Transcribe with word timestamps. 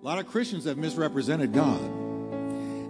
A 0.00 0.06
lot 0.06 0.18
of 0.18 0.28
Christians 0.28 0.64
have 0.64 0.78
misrepresented 0.78 1.52
God. 1.52 1.78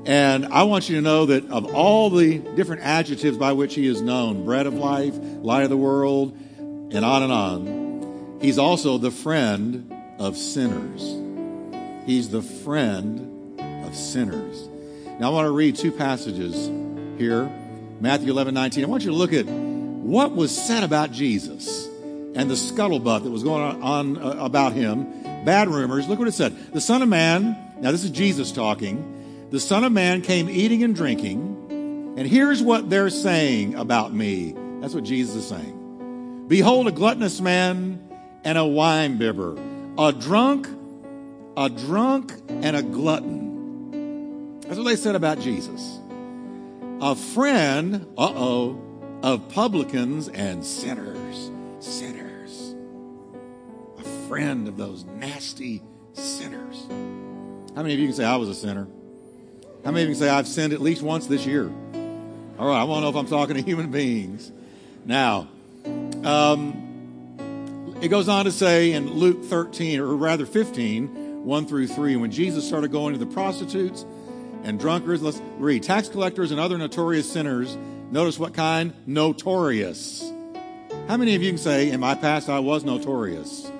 And 0.07 0.46
I 0.46 0.62
want 0.62 0.88
you 0.88 0.94
to 0.94 1.02
know 1.02 1.26
that 1.26 1.44
of 1.50 1.75
all 1.75 2.08
the 2.08 2.38
different 2.38 2.83
adjectives 2.83 3.36
by 3.36 3.52
which 3.52 3.75
he 3.75 3.88
is 3.88 4.00
known 4.00 4.44
bread 4.44 4.68
of 4.68 4.75
life, 4.75 5.18
light 5.18 5.65
of 5.65 5.70
the 5.70 5.76
world, 5.76 6.38
and 6.58 7.04
on 7.04 7.25
and 7.25 7.33
on 7.33 8.38
he's 8.41 8.59
also 8.59 8.96
the 8.96 9.11
friend 9.11 9.93
of 10.20 10.36
sinners. 10.36 11.02
He's 12.06 12.28
the 12.28 12.42
friend 12.42 13.61
of 13.84 13.96
sinners. 13.96 14.68
Now 15.18 15.30
I 15.30 15.34
want 15.34 15.46
to 15.46 15.50
read 15.50 15.74
two 15.74 15.90
passages 15.90 16.68
here 17.18 17.50
Matthew 17.98 18.30
11 18.30 18.54
19. 18.54 18.84
I 18.84 18.86
want 18.86 19.02
you 19.02 19.11
to 19.11 19.16
look 19.16 19.32
at 19.32 19.46
what 19.46 20.36
was 20.36 20.56
said 20.56 20.84
about 20.84 21.11
Jesus 21.11 21.86
and 22.36 22.48
the 22.48 22.54
scuttlebutt 22.54 23.24
that 23.24 23.30
was 23.30 23.42
going 23.42 23.82
on, 23.82 24.16
uh, 24.16 24.36
about 24.38 24.74
him 24.74 25.29
bad 25.45 25.68
rumors. 25.68 26.09
Look 26.09 26.18
what 26.18 26.29
it 26.29 26.32
said. 26.32 26.56
The 26.73 26.80
Son 26.80 27.02
of 27.02 27.09
Man, 27.09 27.56
now 27.80 27.92
this 27.92 28.05
is 28.05 28.10
Jesus 28.10 28.52
talking. 28.52 29.48
The 29.51 29.60
Son 29.60 29.84
of 29.84 29.92
Man 29.92 30.23
came 30.23 30.48
eating 30.48 30.83
and 30.83 30.95
drinking, 30.95 32.14
and 32.16 32.27
here's 32.27 32.62
what 32.62 32.88
they're 32.88 33.10
saying 33.10 33.74
about 33.74 34.14
me. 34.14 34.55
That's 34.80 34.95
what 34.95 35.05
Jesus 35.05 35.37
is 35.37 35.48
saying. 35.48 36.47
Behold, 36.48 36.88
a 36.88 36.92
gluttonous 36.92 37.41
man 37.41 38.09
and 38.45 38.56
a 38.59 38.64
wine 38.64 39.19
bibber, 39.19 39.56
a 39.98 40.12
drunk, 40.12 40.69
a 41.56 41.69
drunk, 41.69 42.33
and 42.48 42.77
a 42.77 42.83
glutton. 42.83 44.61
That's 44.61 44.77
what 44.77 44.84
they 44.84 44.97
said 44.97 45.14
about 45.14 45.41
Jesus. 45.41 45.98
A 47.00 47.14
friend, 47.14 48.06
uh 48.16 48.33
oh, 48.34 48.80
of 49.22 49.48
publicans 49.48 50.28
and 50.28 50.64
sinners. 50.64 51.11
Sinners 51.16 51.49
friend 54.30 54.69
of 54.69 54.77
those 54.77 55.02
nasty 55.16 55.83
sinners. 56.12 56.87
How 57.75 57.83
many 57.83 57.95
of 57.95 57.98
you 57.98 58.07
can 58.07 58.15
say, 58.15 58.25
I 58.25 58.37
was 58.37 58.48
a 58.48 58.55
sinner? 58.55 58.87
How 59.84 59.91
many 59.91 60.05
of 60.05 60.09
you 60.09 60.14
can 60.14 60.20
say, 60.22 60.28
I've 60.28 60.47
sinned 60.47 60.72
at 60.72 60.81
least 60.81 61.03
once 61.03 61.27
this 61.27 61.45
year? 61.45 61.64
All 62.56 62.69
right, 62.69 62.81
I 62.81 62.84
want 62.84 62.98
to 62.98 63.00
know 63.00 63.09
if 63.09 63.17
I'm 63.17 63.27
talking 63.27 63.56
to 63.56 63.61
human 63.61 63.91
beings. 63.91 64.53
Now, 65.05 65.48
um, 66.22 67.97
it 68.00 68.06
goes 68.06 68.28
on 68.28 68.45
to 68.45 68.53
say 68.53 68.92
in 68.92 69.14
Luke 69.14 69.42
13, 69.47 69.98
or 69.98 70.14
rather 70.14 70.47
15, 70.47 71.44
1 71.44 71.67
through 71.67 71.89
3, 71.89 72.15
when 72.15 72.31
Jesus 72.31 72.65
started 72.65 72.92
going 72.92 73.15
to 73.15 73.19
the 73.19 73.27
prostitutes 73.27 74.06
and 74.62 74.78
drunkards, 74.78 75.22
let's 75.22 75.42
read, 75.59 75.83
tax 75.83 76.09
collectors 76.09 76.53
and 76.53 76.61
other 76.61 76.78
notorious 76.78 77.28
sinners. 77.28 77.77
Notice 78.12 78.39
what 78.39 78.55
kind? 78.55 78.94
Notorious. 79.06 80.22
How 81.09 81.17
many 81.17 81.34
of 81.34 81.42
you 81.42 81.50
can 81.50 81.59
say, 81.59 81.91
in 81.91 81.98
my 81.98 82.15
past, 82.15 82.48
I 82.48 82.61
was 82.61 82.84
notorious? 82.84 83.72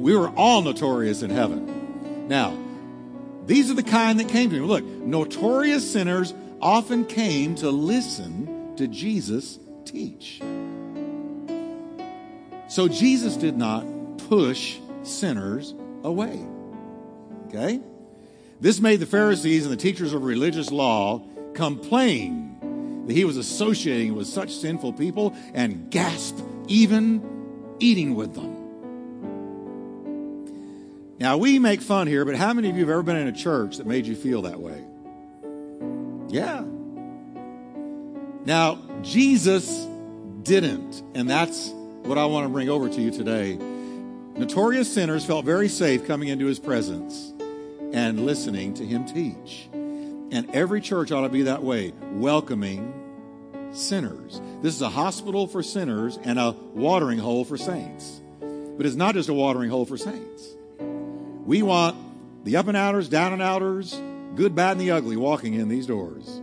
We 0.00 0.16
were 0.16 0.30
all 0.30 0.62
notorious 0.62 1.22
in 1.22 1.28
heaven. 1.30 2.26
Now, 2.26 2.56
these 3.44 3.70
are 3.70 3.74
the 3.74 3.82
kind 3.82 4.18
that 4.18 4.28
came 4.28 4.48
to 4.50 4.56
him. 4.56 4.66
Look, 4.66 4.84
notorious 4.84 5.90
sinners 5.90 6.32
often 6.60 7.04
came 7.04 7.54
to 7.56 7.70
listen 7.70 8.76
to 8.76 8.88
Jesus 8.88 9.58
teach. 9.84 10.40
So 12.68 12.88
Jesus 12.88 13.36
did 13.36 13.58
not 13.58 13.84
push 14.28 14.78
sinners 15.02 15.74
away. 16.02 16.40
Okay? 17.48 17.80
This 18.60 18.80
made 18.80 19.00
the 19.00 19.06
Pharisees 19.06 19.64
and 19.64 19.72
the 19.72 19.76
teachers 19.76 20.14
of 20.14 20.22
religious 20.24 20.70
law 20.70 21.22
complain 21.52 23.04
that 23.06 23.12
he 23.12 23.24
was 23.24 23.36
associating 23.36 24.14
with 24.14 24.28
such 24.28 24.54
sinful 24.54 24.94
people 24.94 25.34
and 25.52 25.90
gasp, 25.90 26.38
even 26.68 27.76
eating 27.80 28.14
with 28.14 28.34
them. 28.34 28.59
Now, 31.20 31.36
we 31.36 31.58
make 31.58 31.82
fun 31.82 32.06
here, 32.06 32.24
but 32.24 32.34
how 32.34 32.54
many 32.54 32.70
of 32.70 32.76
you 32.76 32.80
have 32.80 32.90
ever 32.90 33.02
been 33.02 33.16
in 33.16 33.28
a 33.28 33.32
church 33.32 33.76
that 33.76 33.86
made 33.86 34.06
you 34.06 34.16
feel 34.16 34.40
that 34.42 34.58
way? 34.58 34.82
Yeah. 36.28 36.64
Now, 38.46 38.78
Jesus 39.02 39.86
didn't, 40.42 41.02
and 41.14 41.28
that's 41.28 41.68
what 42.04 42.16
I 42.16 42.24
want 42.24 42.46
to 42.46 42.48
bring 42.48 42.70
over 42.70 42.88
to 42.88 43.00
you 43.02 43.10
today. 43.10 43.58
Notorious 44.38 44.90
sinners 44.90 45.26
felt 45.26 45.44
very 45.44 45.68
safe 45.68 46.06
coming 46.06 46.28
into 46.28 46.46
his 46.46 46.58
presence 46.58 47.34
and 47.92 48.24
listening 48.24 48.72
to 48.74 48.86
him 48.86 49.04
teach. 49.04 49.68
And 49.74 50.48
every 50.54 50.80
church 50.80 51.12
ought 51.12 51.22
to 51.22 51.28
be 51.28 51.42
that 51.42 51.62
way, 51.62 51.92
welcoming 52.12 52.94
sinners. 53.72 54.40
This 54.62 54.74
is 54.74 54.80
a 54.80 54.88
hospital 54.88 55.46
for 55.46 55.62
sinners 55.62 56.18
and 56.24 56.38
a 56.38 56.52
watering 56.72 57.18
hole 57.18 57.44
for 57.44 57.58
saints. 57.58 58.22
But 58.40 58.86
it's 58.86 58.96
not 58.96 59.14
just 59.14 59.28
a 59.28 59.34
watering 59.34 59.68
hole 59.68 59.84
for 59.84 59.98
saints. 59.98 60.54
We 61.44 61.62
want 61.62 61.96
the 62.44 62.56
up 62.56 62.68
and 62.68 62.76
outers, 62.76 63.08
down 63.08 63.32
and 63.32 63.42
outers, 63.42 64.00
good, 64.34 64.54
bad, 64.54 64.72
and 64.72 64.80
the 64.80 64.92
ugly 64.92 65.16
walking 65.16 65.54
in 65.54 65.68
these 65.68 65.86
doors. 65.86 66.40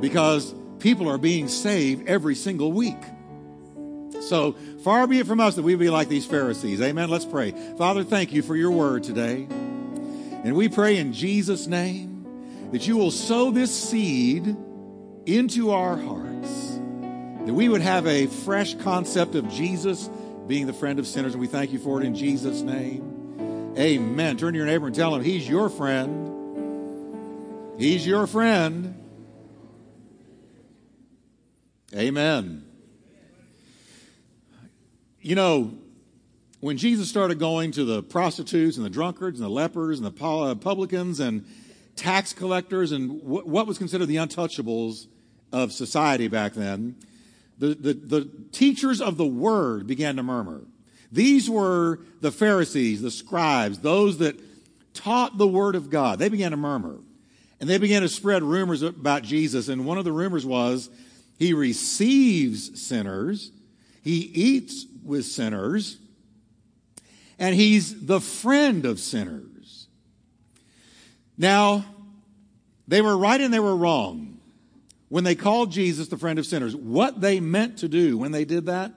Because 0.00 0.54
people 0.78 1.08
are 1.08 1.18
being 1.18 1.48
saved 1.48 2.08
every 2.08 2.34
single 2.34 2.72
week. 2.72 2.96
So 4.20 4.52
far 4.82 5.06
be 5.06 5.20
it 5.20 5.26
from 5.26 5.40
us 5.40 5.56
that 5.56 5.62
we 5.62 5.74
be 5.74 5.90
like 5.90 6.08
these 6.08 6.26
Pharisees. 6.26 6.80
Amen. 6.80 7.08
Let's 7.08 7.24
pray. 7.24 7.52
Father, 7.76 8.04
thank 8.04 8.32
you 8.32 8.42
for 8.42 8.56
your 8.56 8.70
word 8.70 9.02
today. 9.02 9.46
And 10.44 10.54
we 10.54 10.68
pray 10.68 10.96
in 10.96 11.12
Jesus' 11.12 11.66
name 11.66 12.26
that 12.72 12.86
you 12.86 12.96
will 12.96 13.10
sow 13.10 13.50
this 13.50 13.74
seed 13.74 14.56
into 15.26 15.70
our 15.70 15.96
hearts, 15.96 16.78
that 17.46 17.54
we 17.54 17.68
would 17.68 17.80
have 17.80 18.06
a 18.06 18.26
fresh 18.26 18.74
concept 18.74 19.34
of 19.34 19.48
Jesus 19.48 20.08
being 20.46 20.66
the 20.66 20.72
friend 20.72 20.98
of 20.98 21.06
sinners. 21.06 21.34
And 21.34 21.40
we 21.40 21.46
thank 21.46 21.72
you 21.72 21.78
for 21.78 22.00
it 22.00 22.06
in 22.06 22.14
Jesus' 22.14 22.62
name. 22.62 23.17
Amen. 23.76 24.36
Turn 24.36 24.52
to 24.52 24.56
your 24.56 24.66
neighbor 24.66 24.86
and 24.86 24.94
tell 24.94 25.14
him 25.14 25.22
he's 25.22 25.48
your 25.48 25.68
friend. 25.68 26.38
He's 27.78 28.06
your 28.06 28.26
friend. 28.26 28.94
Amen. 31.94 32.64
You 35.20 35.34
know, 35.34 35.74
when 36.60 36.76
Jesus 36.76 37.08
started 37.08 37.38
going 37.38 37.70
to 37.72 37.84
the 37.84 38.02
prostitutes 38.02 38.76
and 38.76 38.84
the 38.84 38.90
drunkards 38.90 39.38
and 39.38 39.44
the 39.46 39.50
lepers 39.50 40.00
and 40.00 40.06
the 40.06 40.24
uh, 40.24 40.54
publicans 40.56 41.20
and 41.20 41.46
tax 41.94 42.32
collectors 42.32 42.92
and 42.92 43.22
what 43.22 43.66
was 43.66 43.78
considered 43.78 44.06
the 44.06 44.16
untouchables 44.16 45.06
of 45.52 45.72
society 45.72 46.28
back 46.28 46.54
then, 46.54 46.96
the, 47.58 47.74
the, 47.74 47.92
the 47.92 48.30
teachers 48.52 49.00
of 49.00 49.16
the 49.16 49.26
word 49.26 49.86
began 49.86 50.16
to 50.16 50.22
murmur. 50.22 50.62
These 51.10 51.48
were 51.48 52.00
the 52.20 52.30
Pharisees, 52.30 53.02
the 53.02 53.10
scribes, 53.10 53.78
those 53.78 54.18
that 54.18 54.38
taught 54.94 55.38
the 55.38 55.46
word 55.46 55.74
of 55.74 55.90
God. 55.90 56.18
They 56.18 56.28
began 56.28 56.50
to 56.50 56.56
murmur 56.56 56.98
and 57.60 57.68
they 57.68 57.78
began 57.78 58.02
to 58.02 58.08
spread 58.08 58.42
rumors 58.42 58.82
about 58.82 59.22
Jesus. 59.22 59.68
And 59.68 59.84
one 59.84 59.98
of 59.98 60.04
the 60.04 60.12
rumors 60.12 60.46
was 60.46 60.90
he 61.38 61.52
receives 61.52 62.80
sinners, 62.80 63.50
he 64.02 64.18
eats 64.18 64.86
with 65.04 65.24
sinners, 65.24 65.98
and 67.38 67.54
he's 67.54 68.06
the 68.06 68.20
friend 68.20 68.84
of 68.84 68.98
sinners. 68.98 69.86
Now, 71.36 71.84
they 72.88 73.00
were 73.00 73.16
right 73.16 73.40
and 73.40 73.52
they 73.52 73.60
were 73.60 73.76
wrong 73.76 74.38
when 75.08 75.24
they 75.24 75.34
called 75.34 75.70
Jesus 75.70 76.08
the 76.08 76.16
friend 76.16 76.38
of 76.38 76.46
sinners. 76.46 76.74
What 76.74 77.20
they 77.20 77.38
meant 77.38 77.78
to 77.78 77.88
do 77.88 78.18
when 78.18 78.32
they 78.32 78.44
did 78.44 78.66
that 78.66 78.92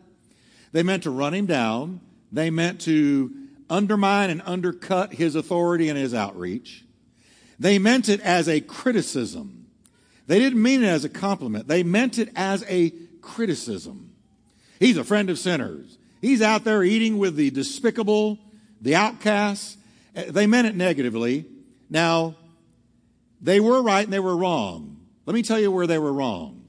they 0.71 0.83
meant 0.83 1.03
to 1.03 1.11
run 1.11 1.33
him 1.33 1.45
down. 1.45 2.01
They 2.31 2.49
meant 2.49 2.81
to 2.81 3.31
undermine 3.69 4.29
and 4.29 4.41
undercut 4.45 5.13
his 5.13 5.35
authority 5.35 5.89
and 5.89 5.97
his 5.97 6.13
outreach. 6.13 6.85
They 7.59 7.79
meant 7.79 8.09
it 8.09 8.21
as 8.21 8.47
a 8.49 8.61
criticism. 8.61 9.67
They 10.27 10.39
didn't 10.39 10.61
mean 10.61 10.83
it 10.83 10.87
as 10.87 11.05
a 11.05 11.09
compliment. 11.09 11.67
They 11.67 11.83
meant 11.83 12.17
it 12.17 12.29
as 12.35 12.63
a 12.67 12.91
criticism. 13.21 14.11
He's 14.79 14.97
a 14.97 15.03
friend 15.03 15.29
of 15.29 15.37
sinners. 15.37 15.97
He's 16.21 16.41
out 16.41 16.63
there 16.63 16.83
eating 16.83 17.17
with 17.17 17.35
the 17.35 17.49
despicable, 17.51 18.39
the 18.79 18.95
outcasts. 18.95 19.77
Eh, 20.15 20.31
they 20.31 20.47
meant 20.47 20.67
it 20.67 20.75
negatively. 20.75 21.45
Now, 21.89 22.35
they 23.41 23.59
were 23.59 23.81
right 23.81 24.03
and 24.03 24.13
they 24.13 24.19
were 24.19 24.37
wrong. 24.37 24.97
Let 25.25 25.33
me 25.33 25.43
tell 25.43 25.59
you 25.59 25.71
where 25.71 25.87
they 25.87 25.99
were 25.99 26.13
wrong. 26.13 26.60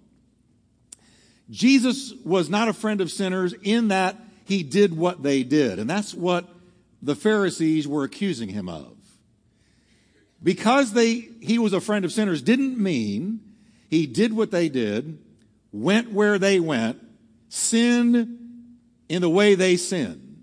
Jesus 1.53 2.15
was 2.25 2.49
not 2.49 2.69
a 2.69 2.73
friend 2.73 3.03
of 3.03 3.11
sinners 3.11 3.55
in 3.63 3.89
that 3.89 4.17
he 4.47 4.63
did 4.63 4.97
what 4.97 5.23
they 5.23 5.43
did. 5.43 5.79
And 5.79 5.89
that's 5.89 6.15
what 6.15 6.49
the 7.03 7.15
Pharisees 7.15 7.87
were 7.87 8.05
accusing 8.05 8.49
him 8.49 8.71
of. 8.71 8.97
Because 10.43 10.95
they, 10.95 11.29
he 11.41 11.59
was 11.59 11.75
a 11.75 11.81
friend 11.81 12.07
of 12.07 12.13
sinners 12.13 12.41
didn't 12.41 12.79
mean 12.79 13.41
he 13.91 14.07
did 14.07 14.33
what 14.33 14.51
they 14.51 14.71
did, 14.71 15.19
went 15.73 16.11
where 16.11 16.39
they 16.39 16.59
went, 16.59 16.99
sinned 17.51 18.39
in 19.11 19.21
the 19.21 19.31
way 19.31 19.55
they 19.55 19.77
sinned. 19.77 20.43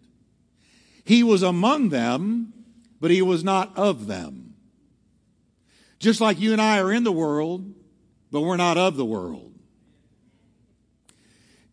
He 1.03 1.23
was 1.23 1.41
among 1.41 1.89
them, 1.89 2.53
but 3.01 3.09
he 3.09 3.23
was 3.23 3.43
not 3.43 3.75
of 3.75 4.05
them. 4.05 4.53
Just 5.97 6.21
like 6.21 6.39
you 6.39 6.51
and 6.51 6.61
I 6.61 6.79
are 6.79 6.93
in 6.93 7.03
the 7.03 7.11
world, 7.11 7.73
but 8.31 8.41
we're 8.41 8.57
not 8.57 8.77
of 8.77 8.95
the 8.95 9.03
world. 9.03 9.48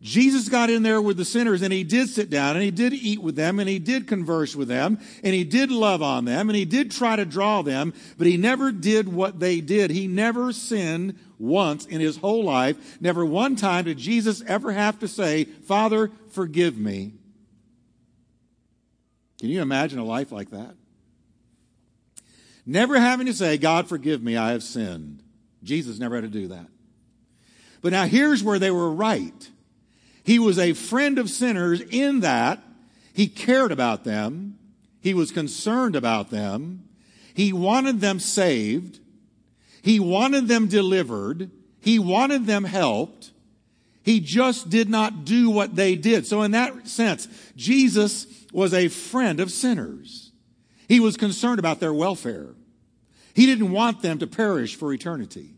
Jesus 0.01 0.47
got 0.47 0.69
in 0.69 0.83
there 0.83 1.01
with 1.01 1.17
the 1.17 1.25
sinners 1.25 1.63
and 1.63 1.73
he 1.73 1.83
did 1.83 2.09
sit 2.09 2.29
down 2.29 2.55
and 2.55 2.63
he 2.63 2.69
did 2.69 2.93
eat 2.93 3.19
with 3.19 3.35
them 3.35 3.59
and 3.59 3.67
he 3.67 3.79
did 3.79 4.07
converse 4.07 4.55
with 4.55 4.67
them 4.67 4.99
and 5.23 5.33
he 5.33 5.43
did 5.43 5.71
love 5.71 6.03
on 6.03 6.25
them 6.25 6.49
and 6.49 6.55
he 6.55 6.65
did 6.65 6.91
try 6.91 7.15
to 7.15 7.25
draw 7.25 7.63
them, 7.63 7.93
but 8.17 8.27
he 8.27 8.37
never 8.37 8.71
did 8.71 9.11
what 9.11 9.39
they 9.39 9.59
did. 9.59 9.89
He 9.89 10.07
never 10.07 10.53
sinned 10.53 11.17
once 11.39 11.85
in 11.87 11.99
his 11.99 12.17
whole 12.17 12.43
life. 12.43 13.01
Never 13.01 13.25
one 13.25 13.55
time 13.55 13.85
did 13.85 13.97
Jesus 13.97 14.43
ever 14.45 14.71
have 14.71 14.99
to 14.99 15.07
say, 15.07 15.45
Father, 15.45 16.11
forgive 16.29 16.77
me. 16.77 17.13
Can 19.39 19.49
you 19.49 19.61
imagine 19.61 19.97
a 19.97 20.05
life 20.05 20.31
like 20.31 20.51
that? 20.51 20.75
Never 22.67 22.99
having 22.99 23.25
to 23.27 23.33
say, 23.33 23.57
God, 23.57 23.87
forgive 23.87 24.21
me, 24.21 24.37
I 24.37 24.51
have 24.51 24.61
sinned. 24.61 25.23
Jesus 25.63 25.97
never 25.97 26.15
had 26.15 26.23
to 26.23 26.27
do 26.27 26.49
that. 26.49 26.67
But 27.81 27.93
now 27.93 28.05
here's 28.05 28.43
where 28.43 28.59
they 28.59 28.71
were 28.71 28.91
right. 28.91 29.49
He 30.27 30.39
was 30.39 30.59
a 30.59 30.73
friend 30.73 31.19
of 31.19 31.29
sinners 31.29 31.79
in 31.79 32.19
that 32.19 32.61
he 33.13 33.27
cared 33.27 33.71
about 33.71 34.03
them. 34.03 34.59
He 34.99 35.13
was 35.13 35.31
concerned 35.31 35.95
about 35.95 36.31
them. 36.31 36.83
He 37.33 37.53
wanted 37.53 38.01
them 38.01 38.19
saved. 38.19 38.99
He 39.81 40.01
wanted 40.01 40.49
them 40.49 40.67
delivered. 40.67 41.49
He 41.79 41.97
wanted 41.97 42.45
them 42.45 42.65
helped. 42.65 43.31
He 44.03 44.19
just 44.19 44.69
did 44.69 44.89
not 44.89 45.23
do 45.23 45.49
what 45.49 45.77
they 45.77 45.95
did. 45.95 46.27
So 46.27 46.41
in 46.41 46.51
that 46.51 46.89
sense, 46.89 47.29
Jesus 47.55 48.27
was 48.51 48.73
a 48.73 48.89
friend 48.89 49.39
of 49.39 49.49
sinners. 49.49 50.33
He 50.89 50.99
was 50.99 51.15
concerned 51.15 51.59
about 51.59 51.79
their 51.79 51.93
welfare. 51.93 52.49
He 53.33 53.45
didn't 53.45 53.71
want 53.71 54.01
them 54.01 54.19
to 54.19 54.27
perish 54.27 54.75
for 54.75 54.91
eternity. 54.91 55.56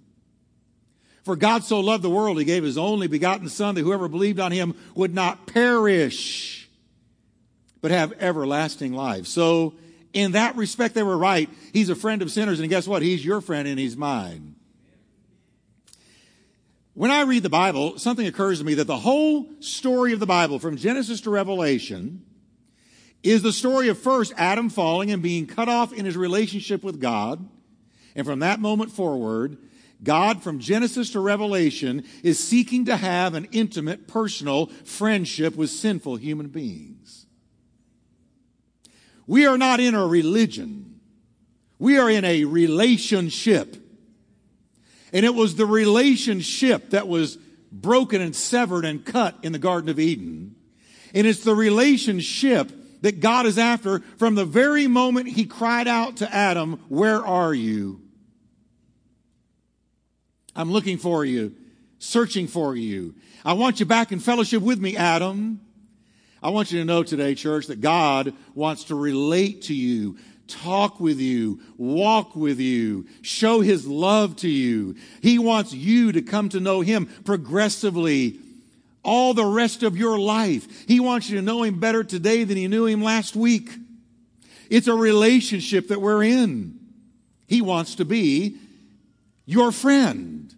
For 1.30 1.36
God 1.36 1.64
so 1.64 1.80
loved 1.80 2.04
the 2.04 2.10
world, 2.10 2.40
he 2.40 2.44
gave 2.44 2.64
his 2.64 2.76
only 2.76 3.06
begotten 3.06 3.50
Son 3.50 3.76
that 3.76 3.82
whoever 3.82 4.08
believed 4.08 4.40
on 4.40 4.52
him 4.52 4.74
would 4.96 5.14
not 5.14 5.46
perish, 5.46 6.68
but 7.82 7.92
have 7.92 8.14
everlasting 8.14 8.94
life. 8.94 9.28
So, 9.28 9.76
in 10.12 10.32
that 10.32 10.56
respect, 10.56 10.96
they 10.96 11.04
were 11.04 11.20
right. 11.20 11.48
He's 11.72 11.90
a 11.90 11.96
friend 11.96 12.24
of 12.24 12.32
sinners, 12.32 12.60
and 12.60 12.68
guess 12.68 12.88
what? 12.88 13.04
He's 13.04 13.24
your 13.24 13.42
friend 13.42 13.68
and 13.68 13.78
he's 13.78 13.96
mine. 13.96 14.56
When 16.96 17.12
I 17.12 17.22
read 17.22 17.44
the 17.44 17.50
Bible, 17.50 18.00
something 18.00 18.26
occurs 18.26 18.58
to 18.58 18.66
me 18.66 18.74
that 18.74 18.88
the 18.88 18.98
whole 18.98 19.46
story 19.60 20.14
of 20.14 20.20
the 20.20 20.26
Bible, 20.26 20.58
from 20.58 20.78
Genesis 20.78 21.22
to 21.22 21.30
Revelation, 21.30 22.26
is 23.22 23.44
the 23.44 23.54
story 23.54 23.90
of 23.90 24.00
first 24.00 24.34
Adam 24.36 24.68
falling 24.68 25.12
and 25.12 25.22
being 25.22 25.46
cut 25.46 25.70
off 25.70 25.94
in 25.94 26.06
his 26.06 26.18
relationship 26.18 26.82
with 26.82 27.00
God. 27.00 27.48
And 28.16 28.26
from 28.26 28.40
that 28.40 28.60
moment 28.60 28.92
forward, 28.92 29.60
God, 30.02 30.42
from 30.42 30.60
Genesis 30.60 31.12
to 31.12 31.20
Revelation, 31.20 32.06
is 32.24 32.40
seeking 32.40 32.86
to 32.86 32.96
have 32.96 33.34
an 33.34 33.48
intimate, 33.52 34.08
personal 34.08 34.68
friendship 34.86 35.56
with 35.56 35.70
sinful 35.70 36.16
human 36.16 36.48
beings. 36.48 37.26
We 39.28 39.46
are 39.46 39.58
not 39.58 39.80
in 39.80 39.96
a 39.96 40.08
religion. 40.08 41.02
We 41.78 41.98
are 41.98 42.10
in 42.10 42.26
a 42.26 42.46
relationship. 42.46 43.76
And 45.12 45.26
it 45.26 45.36
was 45.36 45.56
the 45.56 45.66
relationship 45.66 46.92
that 46.92 47.08
was 47.08 47.38
broken 47.72 48.22
and 48.22 48.36
severed 48.36 48.86
and 48.86 49.06
cut 49.06 49.38
in 49.44 49.52
the 49.52 49.60
Garden 49.60 49.90
of 49.90 50.00
Eden. 50.00 50.56
And 51.14 51.28
it's 51.28 51.44
the 51.44 51.56
relationship 51.56 52.72
that 53.02 53.20
God 53.20 53.46
is 53.46 53.58
after 53.58 54.00
from 54.18 54.36
the 54.36 54.46
very 54.46 54.88
moment 54.88 55.28
he 55.28 55.46
cried 55.46 55.88
out 55.88 56.18
to 56.18 56.34
Adam, 56.34 56.84
Where 56.90 57.26
are 57.26 57.54
you? 57.54 58.02
I'm 60.60 60.74
looking 60.74 60.98
for 60.98 61.24
you, 61.24 61.56
searching 62.00 62.46
for 62.46 62.76
you. 62.76 63.16
I 63.46 63.54
want 63.54 63.80
you 63.80 63.86
back 63.86 64.12
in 64.12 64.20
fellowship 64.20 64.62
with 64.62 64.78
me, 64.78 64.98
Adam. 64.98 65.62
I 66.44 66.50
want 66.50 66.70
you 66.70 66.80
to 66.80 66.86
know 66.86 67.02
today, 67.02 67.34
church, 67.34 67.68
that 67.68 67.80
God 67.80 68.34
wants 68.56 68.84
to 68.86 68.96
relate 68.96 69.62
to 69.64 69.74
you, 69.74 70.18
talk 70.50 71.00
with 71.00 71.18
you, 71.22 71.62
walk 71.78 72.36
with 72.36 72.60
you, 72.60 73.08
show 73.22 73.62
his 73.62 73.88
love 73.88 74.36
to 74.38 74.50
you. 74.50 74.98
He 75.22 75.40
wants 75.40 75.72
you 75.72 76.12
to 76.12 76.22
come 76.22 76.50
to 76.50 76.60
know 76.60 76.82
him 76.82 77.06
progressively 77.24 78.38
all 79.02 79.34
the 79.34 79.46
rest 79.46 79.82
of 79.82 79.96
your 79.96 80.20
life. 80.20 80.90
He 80.90 81.00
wants 81.00 81.30
you 81.30 81.38
to 81.38 81.42
know 81.42 81.64
him 81.64 81.80
better 81.80 82.04
today 82.04 82.44
than 82.44 82.58
you 82.58 82.68
knew 82.68 82.86
him 82.86 83.02
last 83.02 83.34
week. 83.34 83.70
It's 84.70 84.88
a 84.88 84.94
relationship 84.94 85.88
that 85.88 86.02
we're 86.02 86.22
in. 86.22 86.78
He 87.48 87.62
wants 87.62 87.96
to 87.96 88.04
be 88.04 88.58
your 89.50 89.72
friend. 89.72 90.54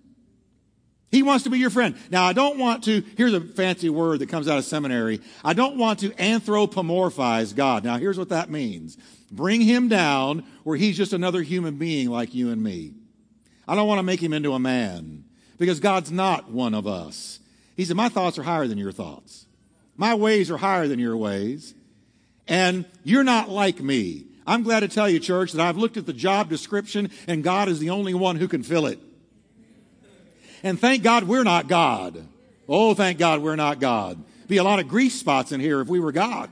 He 1.12 1.24
wants 1.24 1.46
to 1.46 1.50
be 1.50 1.58
your 1.58 1.70
friend. 1.70 1.96
Now, 2.10 2.26
I 2.26 2.34
don't 2.34 2.60
want 2.60 2.84
to, 2.86 3.02
here's 3.16 3.34
a 3.34 3.40
fancy 3.40 3.90
word 3.90 4.20
that 4.20 4.28
comes 4.28 4.50
out 4.50 4.58
of 4.58 4.66
seminary. 4.66 5.22
I 5.46 5.54
don't 5.54 5.78
want 5.78 6.00
to 6.00 6.10
anthropomorphize 6.10 7.56
God. 7.56 7.86
Now, 7.86 7.98
here's 7.98 8.20
what 8.20 8.30
that 8.30 8.50
means 8.50 8.98
bring 9.32 9.62
him 9.62 9.88
down 9.88 10.44
where 10.66 10.76
he's 10.76 10.98
just 10.98 11.14
another 11.14 11.42
human 11.42 11.76
being 11.78 12.10
like 12.10 12.36
you 12.36 12.52
and 12.52 12.62
me. 12.62 12.92
I 13.66 13.76
don't 13.76 13.88
want 13.88 14.00
to 14.00 14.04
make 14.04 14.22
him 14.22 14.34
into 14.34 14.52
a 14.54 14.60
man 14.60 15.24
because 15.58 15.80
God's 15.80 16.12
not 16.12 16.52
one 16.52 16.74
of 16.74 16.86
us. 16.86 17.40
He 17.78 17.86
said, 17.86 17.96
My 17.96 18.10
thoughts 18.10 18.38
are 18.38 18.44
higher 18.44 18.68
than 18.68 18.78
your 18.78 18.92
thoughts, 18.92 19.46
my 19.96 20.16
ways 20.16 20.52
are 20.52 20.58
higher 20.58 20.90
than 20.90 21.00
your 21.00 21.16
ways, 21.16 21.74
and 22.46 22.84
you're 23.06 23.24
not 23.24 23.48
like 23.48 23.80
me. 23.80 24.26
I'm 24.51 24.63
glad 24.63 24.81
to 24.81 24.89
tell 24.89 25.09
you, 25.09 25.18
church, 25.18 25.53
that 25.53 25.65
I've 25.65 25.77
looked 25.77 25.95
at 25.95 26.06
the 26.06 26.12
job 26.12 26.50
description 26.50 27.09
and 27.25 27.42
God 27.42 27.69
is 27.69 27.80
the 27.80 27.92
only 27.92 28.13
one 28.13 28.36
who 28.36 28.50
can 28.50 28.63
fill 28.63 28.86
it. 28.86 29.00
And 30.62 30.77
thank 30.77 31.03
God 31.03 31.24
we're 31.24 31.45
not 31.45 31.69
God. 31.69 32.27
Oh, 32.68 32.94
thank 32.94 33.18
God 33.18 33.42
we're 33.42 33.56
not 33.56 33.80
God. 33.80 34.21
Be 34.50 34.57
a 34.57 34.63
lot 34.65 34.80
of 34.80 34.89
grease 34.89 35.18
spots 35.18 35.53
in 35.53 35.62
here 35.62 35.80
if 35.80 35.88
we 35.88 36.01
were 36.01 36.12
God. 36.12 36.50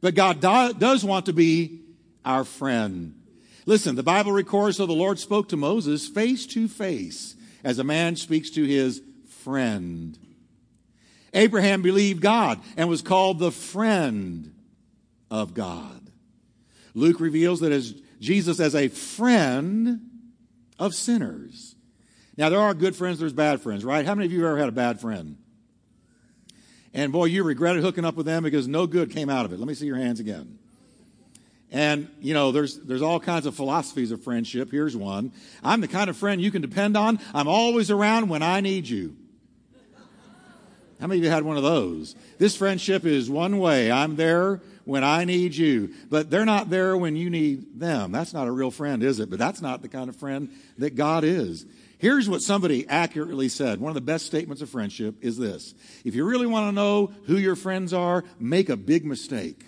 But 0.00 0.16
God 0.16 0.40
do, 0.40 0.76
does 0.76 1.04
want 1.04 1.26
to 1.26 1.32
be 1.32 1.82
our 2.24 2.42
friend. 2.42 3.14
Listen, 3.66 3.94
the 3.94 4.02
Bible 4.02 4.32
records 4.32 4.78
so 4.78 4.86
the 4.86 4.92
Lord 4.92 5.20
spoke 5.20 5.50
to 5.50 5.56
Moses 5.56 6.08
face 6.08 6.46
to 6.46 6.66
face 6.66 7.36
as 7.62 7.78
a 7.78 7.84
man 7.84 8.16
speaks 8.16 8.50
to 8.50 8.64
his 8.64 9.02
friend. 9.28 10.18
Abraham 11.32 11.80
believed 11.80 12.20
God 12.20 12.60
and 12.76 12.88
was 12.88 13.02
called 13.02 13.38
the 13.38 13.52
friend 13.52 14.52
of 15.30 15.54
God. 15.54 16.10
Luke 16.94 17.20
reveals 17.20 17.60
that 17.60 17.72
as 17.72 17.94
Jesus 18.20 18.60
as 18.60 18.74
a 18.74 18.88
friend 18.88 20.00
of 20.78 20.94
sinners. 20.94 21.76
Now, 22.36 22.48
there 22.48 22.60
are 22.60 22.74
good 22.74 22.96
friends, 22.96 23.18
there's 23.18 23.32
bad 23.32 23.60
friends, 23.60 23.84
right? 23.84 24.06
How 24.06 24.14
many 24.14 24.26
of 24.26 24.32
you 24.32 24.40
have 24.40 24.50
ever 24.50 24.58
had 24.58 24.68
a 24.68 24.72
bad 24.72 25.00
friend? 25.00 25.36
And 26.92 27.12
boy, 27.12 27.26
you 27.26 27.44
regretted 27.44 27.82
hooking 27.82 28.04
up 28.04 28.16
with 28.16 28.26
them 28.26 28.42
because 28.42 28.66
no 28.66 28.86
good 28.86 29.10
came 29.10 29.30
out 29.30 29.44
of 29.44 29.52
it. 29.52 29.58
Let 29.58 29.68
me 29.68 29.74
see 29.74 29.86
your 29.86 29.96
hands 29.96 30.20
again. 30.20 30.58
And, 31.70 32.08
you 32.20 32.34
know, 32.34 32.50
there's, 32.50 32.78
there's 32.80 33.02
all 33.02 33.20
kinds 33.20 33.46
of 33.46 33.54
philosophies 33.54 34.10
of 34.10 34.24
friendship. 34.24 34.72
Here's 34.72 34.96
one. 34.96 35.32
I'm 35.62 35.80
the 35.80 35.88
kind 35.88 36.10
of 36.10 36.16
friend 36.16 36.40
you 36.40 36.50
can 36.50 36.62
depend 36.62 36.96
on. 36.96 37.20
I'm 37.32 37.46
always 37.46 37.92
around 37.92 38.28
when 38.28 38.42
I 38.42 38.60
need 38.60 38.88
you. 38.88 39.16
How 41.00 41.06
many 41.06 41.20
of 41.20 41.24
you 41.24 41.30
had 41.30 41.44
one 41.44 41.56
of 41.56 41.62
those? 41.62 42.16
This 42.38 42.56
friendship 42.56 43.04
is 43.06 43.30
one 43.30 43.58
way. 43.58 43.90
I'm 43.90 44.16
there 44.16 44.60
when 44.90 45.04
I 45.04 45.24
need 45.24 45.54
you, 45.54 45.94
but 46.08 46.30
they're 46.30 46.44
not 46.44 46.68
there 46.68 46.96
when 46.96 47.14
you 47.14 47.30
need 47.30 47.78
them. 47.78 48.10
That's 48.10 48.34
not 48.34 48.48
a 48.48 48.50
real 48.50 48.72
friend, 48.72 49.04
is 49.04 49.20
it? 49.20 49.30
But 49.30 49.38
that's 49.38 49.62
not 49.62 49.82
the 49.82 49.88
kind 49.88 50.08
of 50.08 50.16
friend 50.16 50.50
that 50.78 50.96
God 50.96 51.22
is. 51.22 51.64
Here's 51.98 52.28
what 52.28 52.42
somebody 52.42 52.88
accurately 52.88 53.48
said. 53.48 53.80
One 53.80 53.90
of 53.90 53.94
the 53.94 54.00
best 54.00 54.26
statements 54.26 54.62
of 54.62 54.68
friendship 54.68 55.14
is 55.20 55.38
this. 55.38 55.74
If 56.04 56.16
you 56.16 56.24
really 56.24 56.48
want 56.48 56.66
to 56.66 56.72
know 56.72 57.12
who 57.26 57.36
your 57.36 57.54
friends 57.54 57.92
are, 57.92 58.24
make 58.40 58.68
a 58.68 58.76
big 58.76 59.04
mistake. 59.04 59.62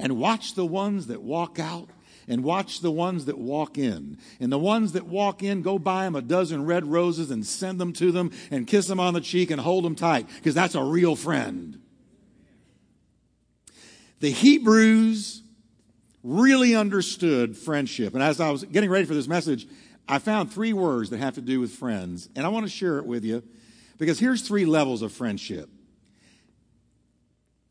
And 0.00 0.18
watch 0.18 0.56
the 0.56 0.66
ones 0.66 1.06
that 1.06 1.22
walk 1.22 1.60
out 1.60 1.90
and 2.26 2.42
watch 2.42 2.80
the 2.80 2.90
ones 2.90 3.26
that 3.26 3.38
walk 3.38 3.78
in. 3.78 4.18
And 4.40 4.50
the 4.50 4.58
ones 4.58 4.94
that 4.94 5.06
walk 5.06 5.44
in, 5.44 5.62
go 5.62 5.78
buy 5.78 6.06
them 6.06 6.16
a 6.16 6.22
dozen 6.22 6.66
red 6.66 6.86
roses 6.86 7.30
and 7.30 7.46
send 7.46 7.80
them 7.80 7.92
to 7.92 8.10
them 8.10 8.32
and 8.50 8.66
kiss 8.66 8.88
them 8.88 8.98
on 8.98 9.14
the 9.14 9.20
cheek 9.20 9.52
and 9.52 9.60
hold 9.60 9.84
them 9.84 9.94
tight 9.94 10.26
because 10.34 10.56
that's 10.56 10.74
a 10.74 10.82
real 10.82 11.14
friend. 11.14 11.78
The 14.24 14.30
Hebrews 14.30 15.42
really 16.22 16.74
understood 16.74 17.58
friendship. 17.58 18.14
And 18.14 18.22
as 18.22 18.40
I 18.40 18.50
was 18.50 18.64
getting 18.64 18.88
ready 18.88 19.04
for 19.04 19.12
this 19.12 19.28
message, 19.28 19.68
I 20.08 20.18
found 20.18 20.50
three 20.50 20.72
words 20.72 21.10
that 21.10 21.18
have 21.18 21.34
to 21.34 21.42
do 21.42 21.60
with 21.60 21.72
friends. 21.72 22.30
And 22.34 22.46
I 22.46 22.48
want 22.48 22.64
to 22.64 22.72
share 22.72 22.96
it 22.96 23.04
with 23.04 23.22
you 23.22 23.42
because 23.98 24.18
here's 24.18 24.40
three 24.40 24.64
levels 24.64 25.02
of 25.02 25.12
friendship. 25.12 25.68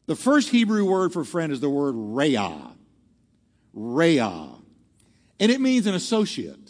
The 0.06 0.16
first 0.16 0.50
Hebrew 0.50 0.86
word 0.86 1.12
for 1.12 1.24
friend 1.24 1.52
is 1.52 1.60
the 1.60 1.72
word 1.72 1.96
reah. 1.96 2.76
Reah. 3.74 4.50
And 5.40 5.52
it 5.52 5.60
means 5.60 5.88
an 5.88 5.96
associate. 5.96 6.63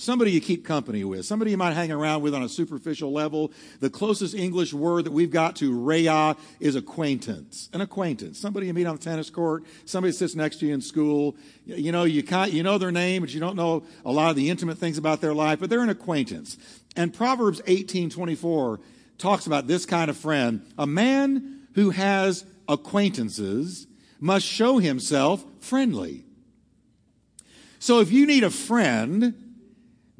Somebody 0.00 0.30
you 0.30 0.40
keep 0.40 0.64
company 0.64 1.04
with, 1.04 1.26
somebody 1.26 1.50
you 1.50 1.58
might 1.58 1.74
hang 1.74 1.92
around 1.92 2.22
with 2.22 2.34
on 2.34 2.42
a 2.42 2.48
superficial 2.48 3.12
level. 3.12 3.52
The 3.80 3.90
closest 3.90 4.34
English 4.34 4.72
word 4.72 5.04
that 5.04 5.10
we've 5.10 5.30
got 5.30 5.56
to 5.56 5.78
reah 5.78 6.38
is 6.58 6.74
acquaintance. 6.74 7.68
An 7.74 7.82
acquaintance. 7.82 8.38
Somebody 8.38 8.68
you 8.68 8.72
meet 8.72 8.86
on 8.86 8.96
the 8.96 9.02
tennis 9.02 9.28
court, 9.28 9.64
somebody 9.84 10.12
sits 10.12 10.34
next 10.34 10.60
to 10.60 10.66
you 10.66 10.72
in 10.72 10.80
school. 10.80 11.36
You 11.66 11.92
know, 11.92 12.04
you, 12.04 12.22
you 12.46 12.62
know 12.62 12.78
their 12.78 12.90
name, 12.90 13.20
but 13.20 13.34
you 13.34 13.40
don't 13.40 13.56
know 13.56 13.84
a 14.02 14.10
lot 14.10 14.30
of 14.30 14.36
the 14.36 14.48
intimate 14.48 14.78
things 14.78 14.96
about 14.96 15.20
their 15.20 15.34
life, 15.34 15.60
but 15.60 15.68
they're 15.68 15.82
an 15.82 15.90
acquaintance. 15.90 16.56
And 16.96 17.12
Proverbs 17.12 17.60
18 17.66 18.08
24 18.08 18.80
talks 19.18 19.46
about 19.46 19.66
this 19.66 19.84
kind 19.84 20.08
of 20.08 20.16
friend. 20.16 20.64
A 20.78 20.86
man 20.86 21.66
who 21.74 21.90
has 21.90 22.46
acquaintances 22.66 23.86
must 24.18 24.46
show 24.46 24.78
himself 24.78 25.44
friendly. 25.60 26.24
So 27.78 28.00
if 28.00 28.10
you 28.10 28.24
need 28.24 28.44
a 28.44 28.50
friend, 28.50 29.49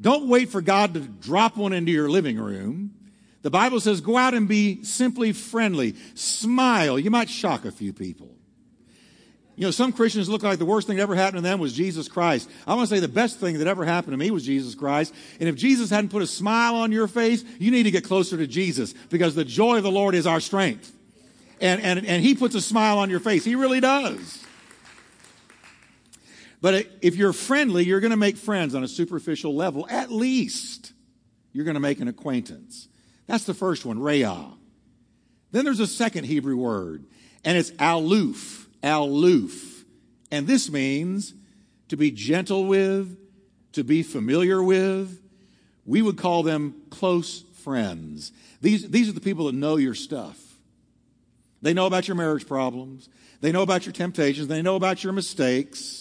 don't 0.01 0.27
wait 0.27 0.49
for 0.49 0.61
God 0.61 0.95
to 0.95 0.99
drop 0.99 1.55
one 1.55 1.73
into 1.73 1.91
your 1.91 2.09
living 2.09 2.37
room. 2.37 2.95
The 3.43 3.51
Bible 3.51 3.79
says 3.79 4.01
go 4.01 4.17
out 4.17 4.33
and 4.33 4.47
be 4.47 4.83
simply 4.83 5.31
friendly. 5.31 5.95
Smile. 6.15 6.99
You 6.99 7.11
might 7.11 7.29
shock 7.29 7.65
a 7.65 7.71
few 7.71 7.93
people. 7.93 8.35
You 9.55 9.67
know, 9.67 9.71
some 9.71 9.91
Christians 9.91 10.29
look 10.29 10.43
like 10.43 10.59
the 10.59 10.65
worst 10.65 10.87
thing 10.87 10.97
that 10.97 11.03
ever 11.03 11.13
happened 11.13 11.43
to 11.43 11.47
them 11.47 11.59
was 11.59 11.73
Jesus 11.73 12.07
Christ. 12.07 12.49
I 12.65 12.73
want 12.73 12.89
to 12.89 12.95
say 12.95 12.99
the 12.99 13.07
best 13.07 13.39
thing 13.39 13.59
that 13.59 13.67
ever 13.67 13.85
happened 13.85 14.13
to 14.13 14.17
me 14.17 14.31
was 14.31 14.45
Jesus 14.45 14.75
Christ. 14.75 15.13
And 15.39 15.47
if 15.47 15.55
Jesus 15.55 15.89
hadn't 15.89 16.09
put 16.09 16.23
a 16.23 16.27
smile 16.27 16.75
on 16.75 16.91
your 16.91 17.07
face, 17.07 17.43
you 17.59 17.69
need 17.69 17.83
to 17.83 17.91
get 17.91 18.03
closer 18.03 18.37
to 18.37 18.47
Jesus 18.47 18.93
because 19.09 19.35
the 19.35 19.45
joy 19.45 19.77
of 19.77 19.83
the 19.83 19.91
Lord 19.91 20.15
is 20.15 20.25
our 20.25 20.39
strength. 20.39 20.91
And, 21.59 21.81
and, 21.81 22.05
and 22.07 22.23
He 22.23 22.33
puts 22.33 22.55
a 22.55 22.61
smile 22.61 22.97
on 22.97 23.09
your 23.09 23.19
face. 23.19 23.43
He 23.43 23.55
really 23.55 23.81
does. 23.81 24.43
But 26.61 26.87
if 27.01 27.15
you're 27.15 27.33
friendly, 27.33 27.83
you're 27.83 27.99
going 27.99 28.11
to 28.11 28.17
make 28.17 28.37
friends 28.37 28.75
on 28.75 28.83
a 28.83 28.87
superficial 28.87 29.55
level. 29.55 29.87
At 29.89 30.11
least 30.11 30.93
you're 31.51 31.65
going 31.65 31.75
to 31.75 31.81
make 31.81 31.99
an 31.99 32.07
acquaintance. 32.07 32.87
That's 33.25 33.45
the 33.45 33.53
first 33.53 33.85
one, 33.85 33.99
reah. 33.99 34.53
Then 35.51 35.65
there's 35.65 35.79
a 35.79 35.87
second 35.87 36.25
Hebrew 36.25 36.55
word, 36.55 37.05
and 37.43 37.57
it's 37.57 37.71
aloof, 37.79 38.69
aloof. 38.83 39.85
And 40.31 40.47
this 40.47 40.71
means 40.71 41.33
to 41.89 41.97
be 41.97 42.11
gentle 42.11 42.65
with, 42.65 43.17
to 43.73 43.83
be 43.83 44.03
familiar 44.03 44.61
with. 44.63 45.19
We 45.85 46.01
would 46.01 46.17
call 46.17 46.43
them 46.43 46.75
close 46.89 47.41
friends. 47.63 48.31
These, 48.61 48.89
these 48.89 49.09
are 49.09 49.13
the 49.13 49.21
people 49.21 49.47
that 49.47 49.55
know 49.55 49.77
your 49.77 49.95
stuff. 49.95 50.37
They 51.61 51.73
know 51.73 51.85
about 51.85 52.07
your 52.07 52.15
marriage 52.15 52.47
problems. 52.47 53.09
They 53.41 53.51
know 53.51 53.61
about 53.61 53.85
your 53.85 53.93
temptations. 53.93 54.47
They 54.47 54.61
know 54.61 54.75
about 54.75 55.03
your 55.03 55.13
mistakes. 55.13 56.00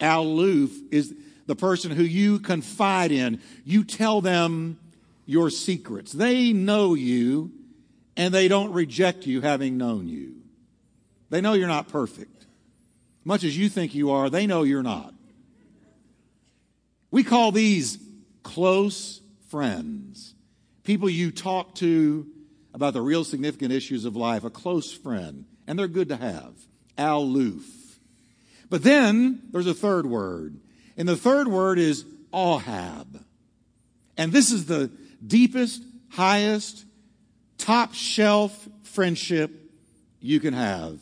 Aloof 0.00 0.72
is 0.90 1.14
the 1.46 1.56
person 1.56 1.90
who 1.90 2.02
you 2.02 2.38
confide 2.38 3.12
in. 3.12 3.40
You 3.64 3.84
tell 3.84 4.20
them 4.20 4.78
your 5.26 5.50
secrets. 5.50 6.12
They 6.12 6.52
know 6.52 6.94
you 6.94 7.52
and 8.16 8.34
they 8.34 8.48
don't 8.48 8.72
reject 8.72 9.26
you 9.26 9.40
having 9.40 9.76
known 9.78 10.08
you. 10.08 10.34
They 11.30 11.40
know 11.40 11.52
you're 11.52 11.68
not 11.68 11.88
perfect. 11.88 12.46
Much 13.24 13.44
as 13.44 13.56
you 13.56 13.68
think 13.68 13.94
you 13.94 14.10
are, 14.10 14.30
they 14.30 14.46
know 14.46 14.62
you're 14.62 14.82
not. 14.82 15.14
We 17.10 17.24
call 17.24 17.52
these 17.52 17.98
close 18.42 19.20
friends. 19.48 20.34
People 20.84 21.10
you 21.10 21.30
talk 21.30 21.74
to 21.76 22.26
about 22.72 22.94
the 22.94 23.02
real 23.02 23.24
significant 23.24 23.72
issues 23.72 24.04
of 24.04 24.16
life, 24.16 24.44
a 24.44 24.50
close 24.50 24.92
friend, 24.92 25.44
and 25.66 25.78
they're 25.78 25.88
good 25.88 26.08
to 26.08 26.16
have. 26.16 26.54
Aloof. 26.96 27.79
But 28.70 28.84
then 28.84 29.42
there's 29.50 29.66
a 29.66 29.74
third 29.74 30.06
word, 30.06 30.58
and 30.96 31.08
the 31.08 31.16
third 31.16 31.48
word 31.48 31.78
is 31.78 32.04
ahab. 32.32 33.24
And 34.16 34.32
this 34.32 34.52
is 34.52 34.66
the 34.66 34.90
deepest, 35.26 35.82
highest, 36.10 36.84
top 37.58 37.94
shelf 37.94 38.68
friendship 38.84 39.50
you 40.20 40.40
can 40.40 40.54
have. 40.54 41.00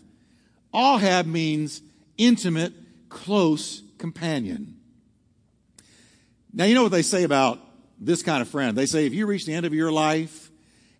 Ahab 0.75 1.27
means 1.27 1.83
intimate, 2.17 2.73
close 3.09 3.83
companion. 3.99 4.77
Now, 6.53 6.65
you 6.65 6.75
know 6.75 6.83
what 6.83 6.93
they 6.93 7.03
say 7.03 7.25
about 7.25 7.61
this 8.01 8.23
kind 8.23 8.41
of 8.41 8.49
friend? 8.49 8.77
They 8.77 8.87
say 8.87 9.07
if 9.07 9.13
you 9.13 9.27
reach 9.27 9.45
the 9.45 9.55
end 9.55 9.67
of 9.67 9.75
your 9.75 9.93
life 9.93 10.51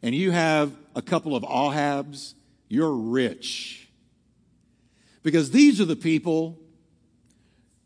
and 0.03 0.15
you 0.15 0.31
have 0.31 0.73
a 0.95 1.03
couple 1.03 1.35
of 1.35 1.43
Ahabs, 1.43 2.35
you're 2.69 2.93
rich. 2.93 3.88
Because 5.23 5.51
these 5.51 5.81
are 5.81 5.85
the 5.85 5.97
people 5.97 6.59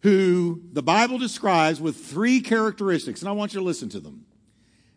who 0.01 0.63
the 0.73 0.83
Bible 0.83 1.19
describes 1.19 1.81
with 1.81 1.97
three 1.97 2.41
characteristics, 2.41 3.21
and 3.21 3.29
I 3.29 3.33
want 3.33 3.55
you 3.55 3.61
to 3.61 3.65
listen 3.65 3.89
to 3.91 4.01
them. 4.01 4.27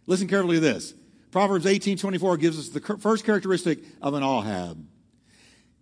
Listen 0.07 0.27
carefully 0.27 0.57
to 0.57 0.61
this. 0.61 0.93
Proverbs 1.31 1.65
18 1.65 1.97
24 1.97 2.37
gives 2.37 2.59
us 2.59 2.69
the 2.69 2.79
first 2.97 3.25
characteristic 3.25 3.79
of 4.01 4.13
an 4.13 4.23
Ahab. 4.23 4.85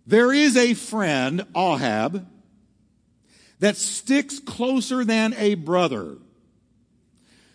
There 0.06 0.32
is 0.32 0.56
a 0.56 0.74
friend, 0.74 1.46
Ahab, 1.56 2.26
that 3.60 3.76
sticks 3.76 4.38
closer 4.38 5.04
than 5.04 5.32
a 5.34 5.54
brother. 5.54 6.18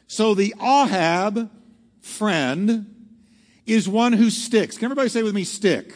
So 0.07 0.33
the 0.33 0.55
Ahab 0.59 1.51
friend 2.01 2.95
is 3.67 3.87
one 3.87 4.13
who 4.13 4.31
sticks. 4.31 4.77
Can 4.77 4.85
everybody 4.85 5.09
say 5.09 5.21
with 5.21 5.35
me, 5.35 5.43
stick? 5.43 5.93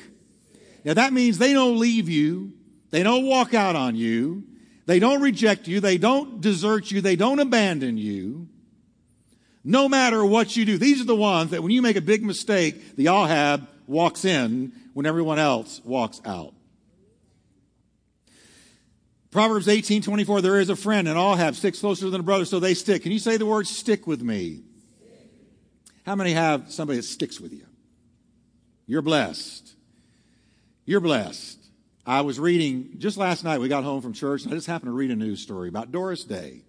Now 0.84 0.94
that 0.94 1.14
means 1.14 1.38
they 1.38 1.54
don't 1.54 1.80
leave 1.80 2.10
you. 2.10 2.54
They 2.94 3.02
don't 3.02 3.26
walk 3.26 3.56
out 3.56 3.76
on 3.76 3.96
you. 3.96 4.44
They 4.86 5.00
don't 5.00 5.20
reject 5.20 5.68
you. 5.68 5.80
They 5.80 5.98
don't 5.98 6.42
desert 6.42 6.92
you. 6.92 7.02
They 7.02 7.16
don't 7.16 7.40
abandon 7.40 7.98
you. 7.98 8.48
No 9.64 9.90
matter 9.90 10.24
what 10.24 10.56
you 10.56 10.64
do. 10.64 10.78
These 10.78 11.02
are 11.02 11.06
the 11.06 11.16
ones 11.16 11.50
that 11.50 11.64
when 11.64 11.72
you 11.72 11.82
make 11.82 11.96
a 11.96 12.02
big 12.02 12.24
mistake, 12.24 12.96
the 12.96 13.08
Ahab 13.08 13.68
walks 13.88 14.26
in 14.26 14.74
when 14.94 15.08
everyone 15.08 15.40
else 15.40 15.82
walks 15.84 16.22
out. 16.24 16.54
Proverbs 19.32 19.68
18, 19.68 20.04
24, 20.04 20.42
there 20.42 20.60
is 20.60 20.70
a 20.70 20.76
friend 20.76 21.08
and 21.08 21.18
Ahab 21.18 21.56
sticks 21.56 21.80
closer 21.80 22.12
than 22.12 22.20
a 22.22 22.24
brother, 22.24 22.46
so 22.46 22.60
they 22.60 22.76
stick. 22.76 23.02
Can 23.02 23.12
you 23.12 23.18
say 23.18 23.38
the 23.38 23.48
word 23.48 23.66
stick 23.66 24.06
with 24.06 24.22
me? 24.22 24.62
How 26.06 26.14
many 26.14 26.34
have 26.34 26.72
somebody 26.72 26.98
that 26.98 27.04
sticks 27.04 27.42
with 27.42 27.54
you? 27.54 27.66
You're 28.86 29.02
blessed. 29.02 29.74
You're 30.86 31.00
blessed. 31.00 31.63
I 32.06 32.22
was 32.22 32.40
reading 32.40 32.96
just 32.98 33.18
last 33.18 33.44
night. 33.44 33.60
We 33.60 33.70
got 33.70 33.84
home 33.84 34.02
from 34.02 34.14
church, 34.14 34.44
and 34.44 34.52
I 34.52 34.56
just 34.56 34.68
happened 34.68 34.90
to 34.90 34.94
read 34.94 35.12
a 35.12 35.16
news 35.16 35.42
story 35.42 35.70
about 35.70 35.92
Doris 35.92 36.24
Day. 36.24 36.62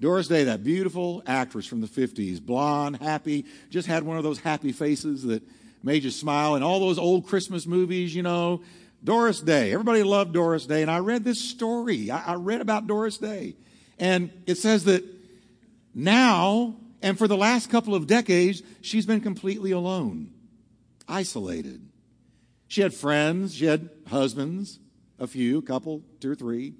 Doris 0.00 0.28
Day, 0.28 0.44
that 0.44 0.64
beautiful 0.64 1.22
actress 1.26 1.66
from 1.66 1.80
the 1.80 1.86
50s, 1.86 2.40
blonde, 2.40 2.96
happy, 2.96 3.44
just 3.68 3.86
had 3.86 4.02
one 4.02 4.16
of 4.16 4.24
those 4.24 4.38
happy 4.38 4.72
faces 4.72 5.24
that 5.24 5.42
made 5.82 6.02
you 6.02 6.10
smile. 6.10 6.54
And 6.56 6.64
all 6.64 6.80
those 6.80 6.98
old 6.98 7.26
Christmas 7.26 7.66
movies, 7.66 8.14
you 8.14 8.22
know, 8.22 8.62
Doris 9.04 9.40
Day. 9.40 9.72
Everybody 9.72 10.02
loved 10.02 10.32
Doris 10.32 10.66
Day. 10.66 10.82
And 10.82 10.90
I 10.90 10.98
read 10.98 11.22
this 11.22 11.40
story. 11.40 12.10
I, 12.10 12.32
I 12.32 12.34
read 12.34 12.60
about 12.60 12.86
Doris 12.86 13.18
Day. 13.18 13.54
And 13.98 14.30
it 14.46 14.56
says 14.56 14.84
that 14.84 15.04
now, 15.94 16.76
and 17.02 17.18
for 17.18 17.28
the 17.28 17.36
last 17.36 17.70
couple 17.70 17.94
of 17.94 18.06
decades, 18.06 18.62
she's 18.80 19.06
been 19.06 19.20
completely 19.20 19.70
alone, 19.70 20.32
isolated. 21.06 21.89
She 22.70 22.82
had 22.82 22.94
friends, 22.94 23.56
she 23.56 23.64
had 23.64 23.90
husbands, 24.06 24.78
a 25.18 25.26
few, 25.26 25.58
a 25.58 25.62
couple, 25.62 26.04
two 26.20 26.30
or 26.30 26.36
three, 26.36 26.74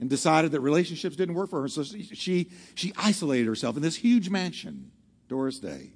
and 0.00 0.10
decided 0.10 0.50
that 0.50 0.60
relationships 0.60 1.14
didn't 1.14 1.36
work 1.36 1.48
for 1.48 1.62
her. 1.62 1.68
So 1.68 1.84
she, 1.84 2.50
she 2.74 2.92
isolated 2.96 3.46
herself 3.46 3.76
in 3.76 3.82
this 3.82 3.94
huge 3.94 4.30
mansion, 4.30 4.90
Doris 5.28 5.60
Day. 5.60 5.92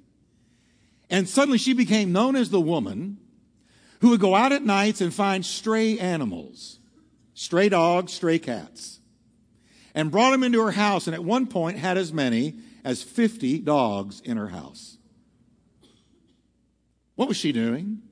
And 1.09 1.27
suddenly 1.27 1.57
she 1.57 1.73
became 1.73 2.13
known 2.13 2.37
as 2.37 2.51
the 2.51 2.61
woman 2.61 3.17
who 3.99 4.11
would 4.11 4.21
go 4.21 4.33
out 4.33 4.53
at 4.53 4.63
nights 4.63 5.01
and 5.01 5.13
find 5.13 5.45
stray 5.45 5.99
animals, 5.99 6.79
stray 7.33 7.67
dogs, 7.67 8.13
stray 8.13 8.39
cats, 8.39 9.01
and 9.93 10.09
brought 10.09 10.31
them 10.31 10.43
into 10.43 10.61
her 10.61 10.71
house, 10.71 11.05
and 11.05 11.13
at 11.13 11.23
one 11.25 11.47
point 11.47 11.77
had 11.77 11.97
as 11.97 12.13
many 12.13 12.59
as 12.85 13.03
50 13.03 13.59
dogs 13.59 14.21
in 14.21 14.37
her 14.37 14.47
house. 14.47 14.97
What 17.15 17.27
was 17.27 17.35
she 17.35 17.51
doing? 17.51 18.03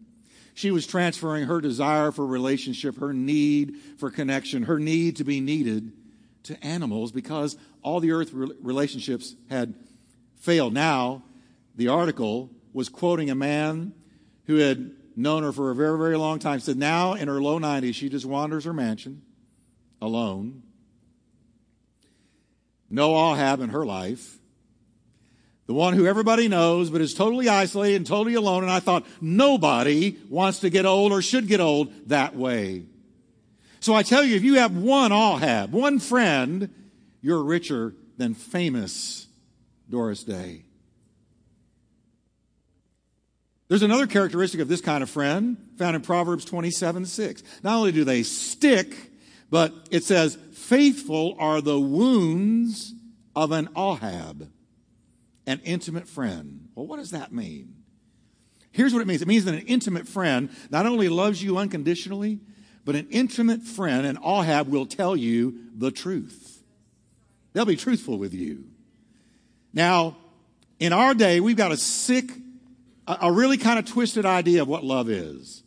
She 0.61 0.69
was 0.69 0.85
transferring 0.85 1.45
her 1.45 1.59
desire 1.59 2.11
for 2.11 2.23
relationship, 2.23 2.99
her 2.99 3.13
need 3.13 3.77
for 3.97 4.11
connection, 4.11 4.61
her 4.61 4.77
need 4.77 5.15
to 5.15 5.23
be 5.23 5.41
needed 5.41 5.91
to 6.43 6.63
animals 6.63 7.11
because 7.11 7.57
all 7.81 7.99
the 7.99 8.11
earth 8.11 8.29
relationships 8.31 9.35
had 9.49 9.73
failed. 10.35 10.75
Now, 10.75 11.23
the 11.75 11.87
article 11.87 12.51
was 12.73 12.89
quoting 12.89 13.31
a 13.31 13.33
man 13.33 13.95
who 14.45 14.57
had 14.57 14.91
known 15.15 15.41
her 15.41 15.51
for 15.51 15.71
a 15.71 15.75
very, 15.75 15.97
very 15.97 16.15
long 16.15 16.37
time. 16.37 16.59
Said 16.59 16.77
now 16.77 17.13
in 17.13 17.27
her 17.27 17.41
low 17.41 17.57
90s, 17.57 17.95
she 17.95 18.07
just 18.07 18.27
wanders 18.27 18.65
her 18.65 18.73
mansion 18.73 19.23
alone. 19.99 20.61
No 22.87 23.15
Ahab 23.15 23.61
in 23.61 23.69
her 23.69 23.83
life 23.83 24.37
the 25.71 25.77
one 25.77 25.93
who 25.93 26.05
everybody 26.05 26.49
knows 26.49 26.89
but 26.89 26.99
is 26.99 27.13
totally 27.13 27.47
isolated 27.47 27.95
and 27.95 28.05
totally 28.05 28.33
alone. 28.33 28.63
And 28.63 28.71
I 28.71 28.81
thought 28.81 29.05
nobody 29.21 30.17
wants 30.27 30.59
to 30.59 30.69
get 30.69 30.85
old 30.85 31.13
or 31.13 31.21
should 31.21 31.47
get 31.47 31.61
old 31.61 32.09
that 32.09 32.35
way. 32.35 32.83
So 33.79 33.93
I 33.93 34.03
tell 34.03 34.21
you, 34.21 34.35
if 34.35 34.43
you 34.43 34.55
have 34.55 34.75
one 34.75 35.13
Ahab, 35.13 35.71
one 35.71 35.99
friend, 35.99 36.69
you're 37.21 37.41
richer 37.41 37.95
than 38.17 38.33
famous 38.33 39.27
Doris 39.89 40.25
Day. 40.25 40.65
There's 43.69 43.81
another 43.81 44.07
characteristic 44.07 44.59
of 44.59 44.67
this 44.67 44.81
kind 44.81 45.01
of 45.01 45.09
friend 45.09 45.55
found 45.77 45.95
in 45.95 46.01
Proverbs 46.01 46.43
27 46.43 47.05
6. 47.05 47.43
Not 47.63 47.75
only 47.77 47.93
do 47.93 48.03
they 48.03 48.23
stick, 48.23 48.93
but 49.49 49.73
it 49.89 50.03
says, 50.03 50.37
faithful 50.51 51.37
are 51.39 51.61
the 51.61 51.79
wounds 51.79 52.93
of 53.37 53.53
an 53.53 53.69
Ahab 53.77 54.49
an 55.45 55.59
intimate 55.63 56.07
friend. 56.07 56.69
Well, 56.75 56.87
what 56.87 56.97
does 56.97 57.11
that 57.11 57.31
mean? 57.31 57.75
Here's 58.71 58.93
what 58.93 59.01
it 59.01 59.07
means 59.07 59.21
it 59.21 59.27
means 59.27 59.45
that 59.45 59.53
an 59.53 59.67
intimate 59.67 60.07
friend 60.07 60.49
not 60.69 60.85
only 60.85 61.09
loves 61.09 61.43
you 61.43 61.57
unconditionally, 61.57 62.39
but 62.85 62.95
an 62.95 63.07
intimate 63.09 63.61
friend 63.61 64.05
and 64.05 64.17
Ahab 64.23 64.67
will 64.67 64.85
tell 64.85 65.15
you 65.15 65.59
the 65.75 65.91
truth. 65.91 66.63
They'll 67.53 67.65
be 67.65 67.75
truthful 67.75 68.17
with 68.17 68.33
you. 68.33 68.65
Now, 69.73 70.17
in 70.79 70.93
our 70.93 71.13
day, 71.13 71.39
we've 71.39 71.57
got 71.57 71.71
a 71.71 71.77
sick, 71.77 72.31
a 73.07 73.31
really 73.31 73.57
kind 73.57 73.77
of 73.77 73.85
twisted 73.85 74.25
idea 74.25 74.61
of 74.61 74.67
what 74.67 74.83
love 74.83 75.09
is. 75.09 75.63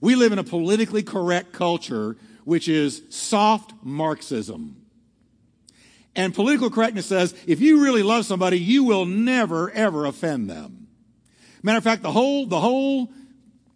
We 0.00 0.14
live 0.16 0.32
in 0.32 0.38
a 0.38 0.44
politically 0.44 1.02
correct 1.02 1.52
culture, 1.52 2.16
which 2.44 2.68
is 2.68 3.02
soft 3.08 3.72
Marxism. 3.82 4.83
And 6.16 6.34
political 6.34 6.70
correctness 6.70 7.06
says 7.06 7.34
if 7.46 7.60
you 7.60 7.82
really 7.82 8.02
love 8.02 8.26
somebody, 8.26 8.58
you 8.58 8.84
will 8.84 9.04
never, 9.04 9.70
ever 9.70 10.06
offend 10.06 10.48
them. 10.48 10.88
Matter 11.62 11.78
of 11.78 11.84
fact, 11.84 12.02
the 12.02 12.12
whole, 12.12 12.46
the 12.46 12.60
whole 12.60 13.10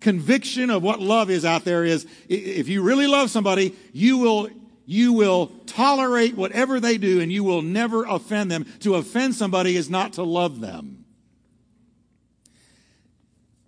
conviction 0.00 0.70
of 0.70 0.82
what 0.82 1.00
love 1.00 1.30
is 1.30 1.44
out 1.44 1.64
there 1.64 1.84
is 1.84 2.06
if 2.28 2.68
you 2.68 2.82
really 2.82 3.06
love 3.06 3.30
somebody, 3.30 3.74
you 3.92 4.18
will, 4.18 4.48
you 4.86 5.12
will 5.12 5.48
tolerate 5.66 6.36
whatever 6.36 6.80
they 6.80 6.98
do 6.98 7.20
and 7.20 7.32
you 7.32 7.42
will 7.42 7.62
never 7.62 8.04
offend 8.04 8.50
them. 8.50 8.66
To 8.80 8.94
offend 8.96 9.34
somebody 9.34 9.76
is 9.76 9.90
not 9.90 10.14
to 10.14 10.22
love 10.22 10.60
them. 10.60 11.04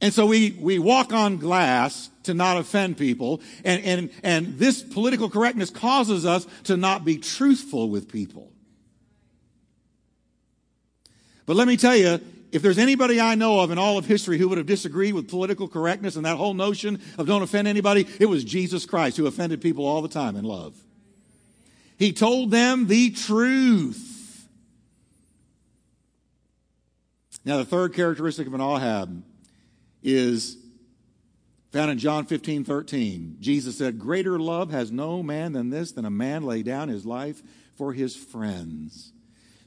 And 0.02 0.14
so 0.14 0.26
we, 0.26 0.52
we 0.52 0.78
walk 0.78 1.12
on 1.12 1.36
glass 1.36 2.08
to 2.22 2.32
not 2.32 2.56
offend 2.56 2.96
people. 2.96 3.40
And, 3.64 3.84
and, 3.84 4.10
and 4.22 4.58
this 4.58 4.82
political 4.82 5.28
correctness 5.28 5.70
causes 5.70 6.24
us 6.24 6.46
to 6.64 6.76
not 6.76 7.04
be 7.04 7.18
truthful 7.18 7.90
with 7.90 8.10
people. 8.10 8.52
But 11.50 11.56
let 11.56 11.66
me 11.66 11.76
tell 11.76 11.96
you, 11.96 12.20
if 12.52 12.62
there's 12.62 12.78
anybody 12.78 13.20
I 13.20 13.34
know 13.34 13.58
of 13.58 13.72
in 13.72 13.78
all 13.78 13.98
of 13.98 14.06
history 14.06 14.38
who 14.38 14.48
would 14.48 14.58
have 14.58 14.68
disagreed 14.68 15.14
with 15.14 15.28
political 15.28 15.66
correctness 15.66 16.14
and 16.14 16.24
that 16.24 16.36
whole 16.36 16.54
notion 16.54 17.02
of 17.18 17.26
don't 17.26 17.42
offend 17.42 17.66
anybody, 17.66 18.06
it 18.20 18.26
was 18.26 18.44
Jesus 18.44 18.86
Christ 18.86 19.16
who 19.16 19.26
offended 19.26 19.60
people 19.60 19.84
all 19.84 20.00
the 20.00 20.08
time 20.08 20.36
in 20.36 20.44
love. 20.44 20.76
He 21.98 22.12
told 22.12 22.52
them 22.52 22.86
the 22.86 23.10
truth. 23.10 24.46
Now, 27.44 27.56
the 27.56 27.64
third 27.64 27.94
characteristic 27.94 28.46
of 28.46 28.54
an 28.54 28.60
Ahab 28.60 29.24
is 30.04 30.56
found 31.72 31.90
in 31.90 31.98
John 31.98 32.26
15, 32.26 32.62
13. 32.62 33.38
Jesus 33.40 33.76
said, 33.76 33.98
Greater 33.98 34.38
love 34.38 34.70
has 34.70 34.92
no 34.92 35.20
man 35.20 35.52
than 35.52 35.70
this, 35.70 35.90
than 35.90 36.04
a 36.04 36.10
man 36.10 36.44
lay 36.44 36.62
down 36.62 36.88
his 36.88 37.04
life 37.04 37.42
for 37.74 37.92
his 37.92 38.14
friends. 38.14 39.10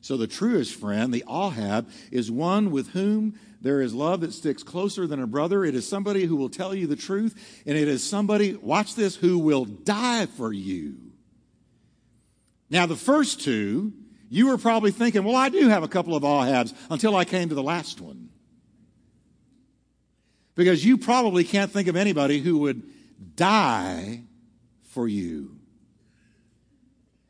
So 0.04 0.18
the 0.18 0.28
truest 0.28 0.76
friend, 0.76 1.14
the 1.14 1.24
Ahab, 1.30 1.90
is 2.12 2.30
one 2.30 2.72
with 2.72 2.90
whom 2.90 3.40
there 3.62 3.80
is 3.80 3.94
love 3.94 4.20
that 4.20 4.34
sticks 4.34 4.62
closer 4.62 5.08
than 5.08 5.22
a 5.22 5.26
brother. 5.26 5.64
It 5.64 5.76
is 5.76 5.88
somebody 5.88 6.26
who 6.26 6.36
will 6.36 6.50
tell 6.50 6.76
you 6.76 6.88
the 6.88 6.98
truth, 6.98 7.64
and 7.66 7.78
it 7.78 7.88
is 7.88 8.04
somebody, 8.04 8.54
watch 8.56 8.96
this, 8.96 9.16
who 9.16 9.40
will 9.40 9.64
die 9.64 10.26
for 10.26 10.52
you. 10.52 10.98
Now, 12.70 12.86
the 12.86 12.98
first 12.98 13.40
two, 13.40 13.94
you 14.30 14.48
were 14.48 14.58
probably 14.58 14.92
thinking, 14.92 15.24
well, 15.24 15.38
I 15.38 15.48
do 15.48 15.70
have 15.70 15.84
a 15.84 15.88
couple 15.88 16.18
of 16.18 16.24
Ahabs 16.24 16.74
until 16.90 17.16
I 17.16 17.24
came 17.24 17.48
to 17.48 17.56
the 17.56 17.64
last 17.64 18.02
one. 18.02 18.28
Because 20.56 20.84
you 20.84 20.98
probably 20.98 21.46
can't 21.46 21.72
think 21.72 21.88
of 21.88 21.96
anybody 21.96 22.40
who 22.40 22.58
would 22.58 22.84
die 23.38 24.24
for 24.90 25.08
you. 25.08 25.56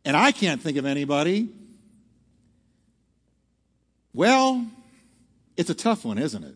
And 0.03 0.17
I 0.17 0.31
can't 0.31 0.59
think 0.59 0.77
of 0.77 0.87
anybody 0.87 1.49
well, 4.13 4.65
it's 5.57 5.69
a 5.69 5.75
tough 5.75 6.05
one, 6.05 6.17
isn't 6.17 6.43
it? 6.43 6.55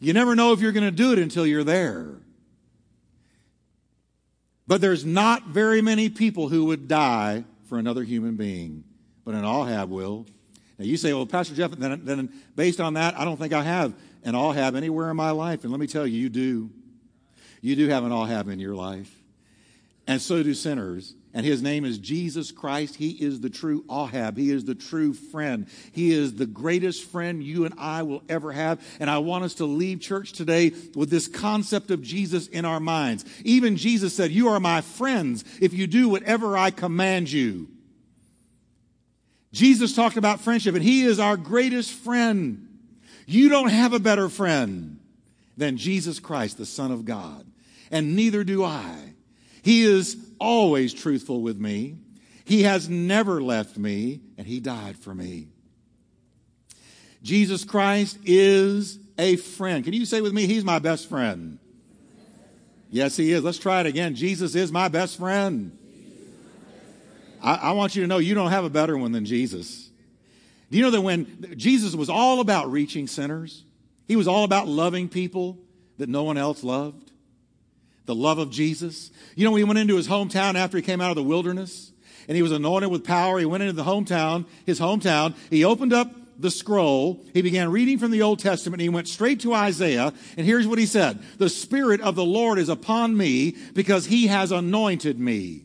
You 0.00 0.12
never 0.12 0.34
know 0.34 0.52
if 0.52 0.60
you're 0.60 0.72
going 0.72 0.84
to 0.84 0.90
do 0.90 1.12
it 1.12 1.18
until 1.18 1.46
you're 1.46 1.64
there. 1.64 2.14
But 4.66 4.80
there's 4.80 5.04
not 5.04 5.48
very 5.48 5.82
many 5.82 6.08
people 6.08 6.48
who 6.48 6.66
would 6.66 6.88
die 6.88 7.44
for 7.68 7.78
another 7.78 8.02
human 8.02 8.36
being, 8.36 8.84
but 9.24 9.34
an 9.34 9.44
Ahab 9.44 9.90
will. 9.90 10.26
Now 10.78 10.84
you 10.84 10.96
say, 10.96 11.12
well, 11.12 11.26
Pastor 11.26 11.54
Jeff, 11.54 11.72
then, 11.72 12.04
then 12.04 12.32
based 12.56 12.80
on 12.80 12.94
that, 12.94 13.18
I 13.18 13.24
don't 13.24 13.36
think 13.36 13.52
I 13.52 13.62
have 13.62 13.94
an 14.24 14.34
Ahab 14.34 14.74
anywhere 14.74 15.10
in 15.10 15.16
my 15.16 15.30
life. 15.30 15.62
And 15.62 15.70
let 15.70 15.80
me 15.80 15.86
tell 15.86 16.06
you, 16.06 16.18
you 16.18 16.28
do. 16.28 16.70
You 17.60 17.76
do 17.76 17.88
have 17.88 18.04
an 18.04 18.12
Ahab 18.12 18.48
in 18.48 18.58
your 18.58 18.74
life. 18.74 19.14
And 20.06 20.20
so 20.20 20.42
do 20.42 20.54
sinners 20.54 21.14
and 21.34 21.44
his 21.44 21.62
name 21.62 21.84
is 21.84 21.98
Jesus 21.98 22.52
Christ. 22.52 22.94
He 22.94 23.10
is 23.10 23.40
the 23.40 23.50
true 23.50 23.84
Ahab. 23.90 24.38
He 24.38 24.52
is 24.52 24.64
the 24.64 24.76
true 24.76 25.12
friend. 25.12 25.66
He 25.90 26.12
is 26.12 26.34
the 26.36 26.46
greatest 26.46 27.04
friend 27.10 27.42
you 27.42 27.64
and 27.64 27.74
I 27.76 28.04
will 28.04 28.22
ever 28.28 28.52
have. 28.52 28.80
And 29.00 29.10
I 29.10 29.18
want 29.18 29.42
us 29.42 29.54
to 29.54 29.64
leave 29.64 30.00
church 30.00 30.32
today 30.32 30.72
with 30.94 31.10
this 31.10 31.26
concept 31.26 31.90
of 31.90 32.02
Jesus 32.02 32.46
in 32.46 32.64
our 32.64 32.78
minds. 32.78 33.24
Even 33.42 33.76
Jesus 33.76 34.14
said, 34.14 34.30
You 34.30 34.48
are 34.48 34.60
my 34.60 34.80
friends 34.80 35.44
if 35.60 35.74
you 35.74 35.88
do 35.88 36.08
whatever 36.08 36.56
I 36.56 36.70
command 36.70 37.32
you. 37.32 37.68
Jesus 39.52 39.94
talked 39.94 40.16
about 40.16 40.40
friendship, 40.40 40.76
and 40.76 40.84
he 40.84 41.02
is 41.02 41.18
our 41.18 41.36
greatest 41.36 41.92
friend. 41.92 42.68
You 43.26 43.48
don't 43.48 43.70
have 43.70 43.92
a 43.92 44.00
better 44.00 44.28
friend 44.28 45.00
than 45.56 45.78
Jesus 45.78 46.20
Christ, 46.20 46.58
the 46.58 46.66
Son 46.66 46.92
of 46.92 47.04
God. 47.04 47.44
And 47.90 48.14
neither 48.14 48.44
do 48.44 48.64
I. 48.64 49.14
He 49.62 49.82
is 49.82 50.16
always 50.38 50.92
truthful 50.92 51.40
with 51.40 51.58
me. 51.58 51.98
He 52.44 52.64
has 52.64 52.88
never 52.88 53.42
left 53.42 53.78
me, 53.78 54.20
and 54.36 54.46
He 54.46 54.60
died 54.60 54.96
for 54.96 55.14
me. 55.14 55.48
Jesus 57.22 57.64
Christ 57.64 58.18
is 58.24 58.98
a 59.18 59.36
friend. 59.36 59.82
Can 59.82 59.94
you 59.94 60.04
say 60.04 60.20
with 60.20 60.32
me, 60.32 60.46
He's 60.46 60.64
my 60.64 60.78
best 60.78 61.08
friend? 61.08 61.58
Yes, 62.90 63.16
He 63.16 63.32
is. 63.32 63.42
Let's 63.42 63.58
try 63.58 63.80
it 63.80 63.86
again. 63.86 64.14
Jesus 64.14 64.54
is 64.54 64.70
my 64.70 64.88
best 64.88 65.18
friend. 65.18 65.76
I, 67.42 67.54
I 67.54 67.72
want 67.72 67.96
you 67.96 68.02
to 68.02 68.08
know 68.08 68.18
you 68.18 68.34
don't 68.34 68.50
have 68.50 68.64
a 68.64 68.70
better 68.70 68.96
one 68.96 69.12
than 69.12 69.24
Jesus. 69.24 69.88
Do 70.70 70.76
you 70.76 70.82
know 70.82 70.90
that 70.90 71.00
when 71.00 71.54
Jesus 71.56 71.94
was 71.94 72.10
all 72.10 72.40
about 72.40 72.70
reaching 72.70 73.06
sinners, 73.06 73.64
He 74.06 74.16
was 74.16 74.28
all 74.28 74.44
about 74.44 74.68
loving 74.68 75.08
people 75.08 75.58
that 75.98 76.08
no 76.08 76.24
one 76.24 76.36
else 76.36 76.62
loved? 76.62 77.12
The 78.06 78.14
love 78.14 78.38
of 78.38 78.50
Jesus. 78.50 79.10
You 79.34 79.44
know, 79.44 79.50
when 79.50 79.60
he 79.60 79.64
went 79.64 79.78
into 79.78 79.96
his 79.96 80.08
hometown 80.08 80.54
after 80.54 80.76
he 80.76 80.82
came 80.82 81.00
out 81.00 81.10
of 81.10 81.16
the 81.16 81.22
wilderness 81.22 81.92
and 82.28 82.36
he 82.36 82.42
was 82.42 82.52
anointed 82.52 82.90
with 82.90 83.04
power, 83.04 83.38
he 83.38 83.44
went 83.44 83.62
into 83.62 83.74
the 83.74 83.84
hometown, 83.84 84.46
his 84.66 84.80
hometown, 84.80 85.34
he 85.50 85.64
opened 85.64 85.92
up 85.92 86.10
the 86.38 86.50
scroll, 86.50 87.24
he 87.32 87.42
began 87.42 87.70
reading 87.70 87.98
from 87.98 88.10
the 88.10 88.22
Old 88.22 88.40
Testament, 88.40 88.82
he 88.82 88.88
went 88.88 89.08
straight 89.08 89.40
to 89.40 89.54
Isaiah, 89.54 90.12
and 90.36 90.46
here's 90.46 90.66
what 90.66 90.78
he 90.78 90.86
said 90.86 91.22
The 91.38 91.48
Spirit 91.48 92.00
of 92.00 92.16
the 92.16 92.24
Lord 92.24 92.58
is 92.58 92.68
upon 92.68 93.16
me 93.16 93.56
because 93.72 94.06
he 94.06 94.26
has 94.26 94.50
anointed 94.50 95.18
me. 95.18 95.64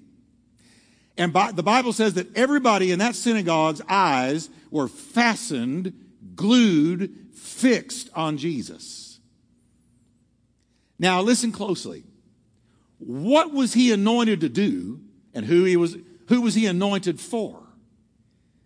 And 1.18 1.34
by, 1.34 1.52
the 1.52 1.64
Bible 1.64 1.92
says 1.92 2.14
that 2.14 2.36
everybody 2.38 2.92
in 2.92 3.00
that 3.00 3.16
synagogue's 3.16 3.82
eyes 3.90 4.50
were 4.72 4.88
fastened, 4.88 5.94
glued, 6.36 7.14
fixed 7.34 8.10
on 8.16 8.38
Jesus. 8.38 9.20
Now, 10.98 11.22
listen 11.22 11.52
closely 11.52 12.04
what 13.00 13.54
was 13.54 13.74
he 13.74 13.92
anointed 13.92 14.42
to 14.42 14.50
do 14.50 15.00
and 15.34 15.46
who 15.46 15.64
he 15.64 15.78
was 15.78 15.98
who 16.28 16.42
was 16.42 16.54
he 16.54 16.66
anointed 16.66 17.20
for? 17.20 17.64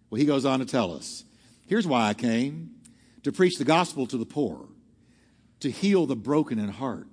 Well 0.09 0.19
he 0.19 0.25
goes 0.25 0.45
on 0.45 0.59
to 0.59 0.65
tell 0.65 0.93
us 0.93 1.23
here's 1.67 1.87
why 1.87 2.09
i 2.09 2.13
came. 2.13 2.71
To 3.23 3.31
preach 3.31 3.57
the 3.57 3.63
gospel 3.63 4.05
to 4.07 4.17
the 4.17 4.25
poor. 4.25 4.67
To 5.61 5.71
heal 5.71 6.05
the 6.05 6.15
broken 6.15 6.59
in 6.59 6.67
heart. 6.67 7.07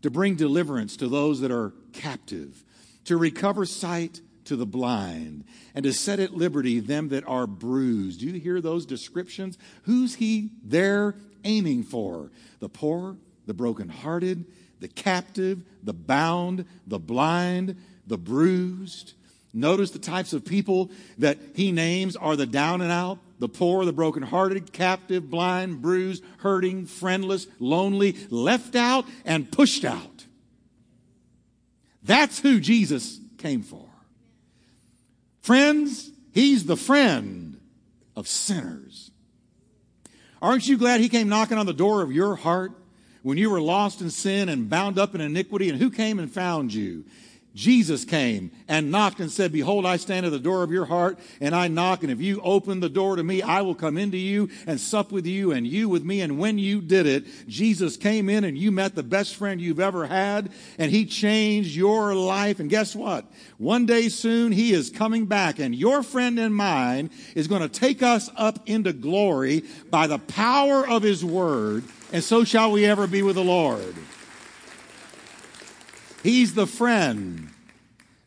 To 0.00 0.10
bring 0.10 0.34
deliverance 0.34 0.96
to 0.96 1.08
those 1.08 1.40
that 1.40 1.50
are 1.50 1.74
captive. 1.92 2.64
To 3.04 3.18
recover 3.18 3.66
sight 3.66 4.22
to 4.44 4.56
the 4.56 4.64
blind. 4.64 5.44
And 5.74 5.82
to 5.84 5.92
set 5.92 6.20
at 6.20 6.32
liberty 6.32 6.80
them 6.80 7.10
that 7.10 7.28
are 7.28 7.46
bruised. 7.46 8.20
Do 8.20 8.26
you 8.26 8.40
hear 8.40 8.62
those 8.62 8.86
descriptions? 8.86 9.58
Who's 9.82 10.14
he 10.14 10.52
there 10.64 11.16
aiming 11.44 11.82
for? 11.82 12.30
The 12.60 12.70
poor 12.70 13.18
the 13.46 13.54
brokenhearted 13.54 14.44
the 14.80 14.88
captive, 14.88 15.62
the 15.82 15.92
bound, 15.92 16.64
the 16.86 16.98
blind, 16.98 17.76
the 18.06 18.18
bruised. 18.18 19.14
Notice 19.52 19.90
the 19.90 19.98
types 19.98 20.32
of 20.32 20.44
people 20.44 20.90
that 21.18 21.38
he 21.54 21.72
names 21.72 22.14
are 22.14 22.36
the 22.36 22.46
down 22.46 22.82
and 22.82 22.92
out, 22.92 23.18
the 23.38 23.48
poor, 23.48 23.84
the 23.84 23.92
brokenhearted, 23.92 24.72
captive, 24.72 25.30
blind, 25.30 25.80
bruised, 25.80 26.22
hurting, 26.38 26.86
friendless, 26.86 27.46
lonely, 27.58 28.16
left 28.30 28.76
out, 28.76 29.06
and 29.24 29.50
pushed 29.50 29.84
out. 29.84 30.26
That's 32.02 32.38
who 32.38 32.60
Jesus 32.60 33.18
came 33.38 33.62
for. 33.62 33.88
Friends, 35.40 36.10
he's 36.32 36.66
the 36.66 36.76
friend 36.76 37.58
of 38.14 38.28
sinners. 38.28 39.10
Aren't 40.42 40.68
you 40.68 40.76
glad 40.76 41.00
he 41.00 41.08
came 41.08 41.28
knocking 41.28 41.58
on 41.58 41.66
the 41.66 41.72
door 41.72 42.02
of 42.02 42.12
your 42.12 42.36
heart? 42.36 42.72
When 43.26 43.38
you 43.38 43.50
were 43.50 43.60
lost 43.60 44.00
in 44.00 44.08
sin 44.08 44.48
and 44.48 44.70
bound 44.70 45.00
up 45.00 45.12
in 45.12 45.20
iniquity, 45.20 45.68
and 45.68 45.80
who 45.80 45.90
came 45.90 46.20
and 46.20 46.30
found 46.30 46.72
you? 46.72 47.04
Jesus 47.56 48.04
came 48.04 48.52
and 48.68 48.92
knocked 48.92 49.18
and 49.18 49.32
said, 49.32 49.50
Behold, 49.50 49.84
I 49.84 49.96
stand 49.96 50.26
at 50.26 50.30
the 50.30 50.38
door 50.38 50.62
of 50.62 50.70
your 50.70 50.84
heart 50.84 51.18
and 51.40 51.52
I 51.52 51.66
knock. 51.66 52.04
And 52.04 52.12
if 52.12 52.20
you 52.20 52.40
open 52.42 52.78
the 52.78 52.88
door 52.88 53.16
to 53.16 53.24
me, 53.24 53.42
I 53.42 53.62
will 53.62 53.74
come 53.74 53.96
into 53.96 54.16
you 54.16 54.48
and 54.64 54.78
sup 54.78 55.10
with 55.10 55.26
you 55.26 55.50
and 55.50 55.66
you 55.66 55.88
with 55.88 56.04
me. 56.04 56.20
And 56.20 56.38
when 56.38 56.56
you 56.56 56.80
did 56.80 57.06
it, 57.06 57.24
Jesus 57.48 57.96
came 57.96 58.28
in 58.28 58.44
and 58.44 58.56
you 58.56 58.70
met 58.70 58.94
the 58.94 59.02
best 59.02 59.34
friend 59.34 59.60
you've 59.60 59.80
ever 59.80 60.06
had 60.06 60.52
and 60.78 60.92
he 60.92 61.04
changed 61.04 61.74
your 61.74 62.14
life. 62.14 62.60
And 62.60 62.70
guess 62.70 62.94
what? 62.94 63.24
One 63.58 63.86
day 63.86 64.08
soon 64.08 64.52
he 64.52 64.72
is 64.72 64.88
coming 64.88 65.26
back 65.26 65.58
and 65.58 65.74
your 65.74 66.04
friend 66.04 66.38
and 66.38 66.54
mine 66.54 67.10
is 67.34 67.48
going 67.48 67.62
to 67.62 67.68
take 67.68 68.04
us 68.04 68.30
up 68.36 68.60
into 68.66 68.92
glory 68.92 69.64
by 69.90 70.06
the 70.06 70.18
power 70.18 70.86
of 70.86 71.02
his 71.02 71.24
word. 71.24 71.82
And 72.12 72.22
so 72.22 72.44
shall 72.44 72.70
we 72.72 72.84
ever 72.84 73.06
be 73.06 73.22
with 73.22 73.36
the 73.36 73.44
Lord. 73.44 73.94
He's 76.22 76.54
the 76.54 76.66
friend 76.66 77.50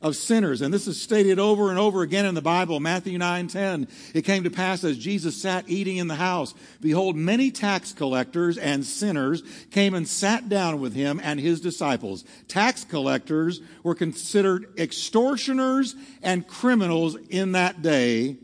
of 0.02 0.15
sinners. 0.15 0.62
And 0.62 0.74
this 0.74 0.88
is 0.88 1.02
stated 1.02 1.39
over 1.39 1.70
and 1.70 1.78
over 1.78 2.02
again 2.02 2.26
in 2.26 2.34
the 2.34 2.42
Bible, 2.42 2.80
Matthew 2.80 3.18
9 3.18 3.48
10. 3.48 3.88
It 4.13 4.22
came 4.24 4.44
to 4.44 4.50
pass 4.50 4.84
as 4.84 4.98
Jesus 4.98 5.42
sat 5.42 5.65
eating 5.68 5.98
in 5.98 6.08
the 6.08 6.15
house, 6.15 6.54
behold, 6.80 7.15
many 7.15 7.52
tax 7.52 7.92
collectors 7.92 8.58
and 8.58 8.86
sinners 8.86 9.44
came 9.72 9.94
and 9.94 10.08
sat 10.08 10.48
down 10.48 10.80
with 10.80 10.94
him 10.94 11.20
and 11.22 11.39
his 11.39 11.60
disciples. 11.60 12.24
Tax 12.48 12.86
collectors 12.86 13.60
were 13.84 13.96
considered 13.96 14.74
extortioners 14.78 15.96
and 16.24 16.48
criminals 16.48 17.18
in 17.30 17.52
that 17.54 17.82
day, 17.82 18.38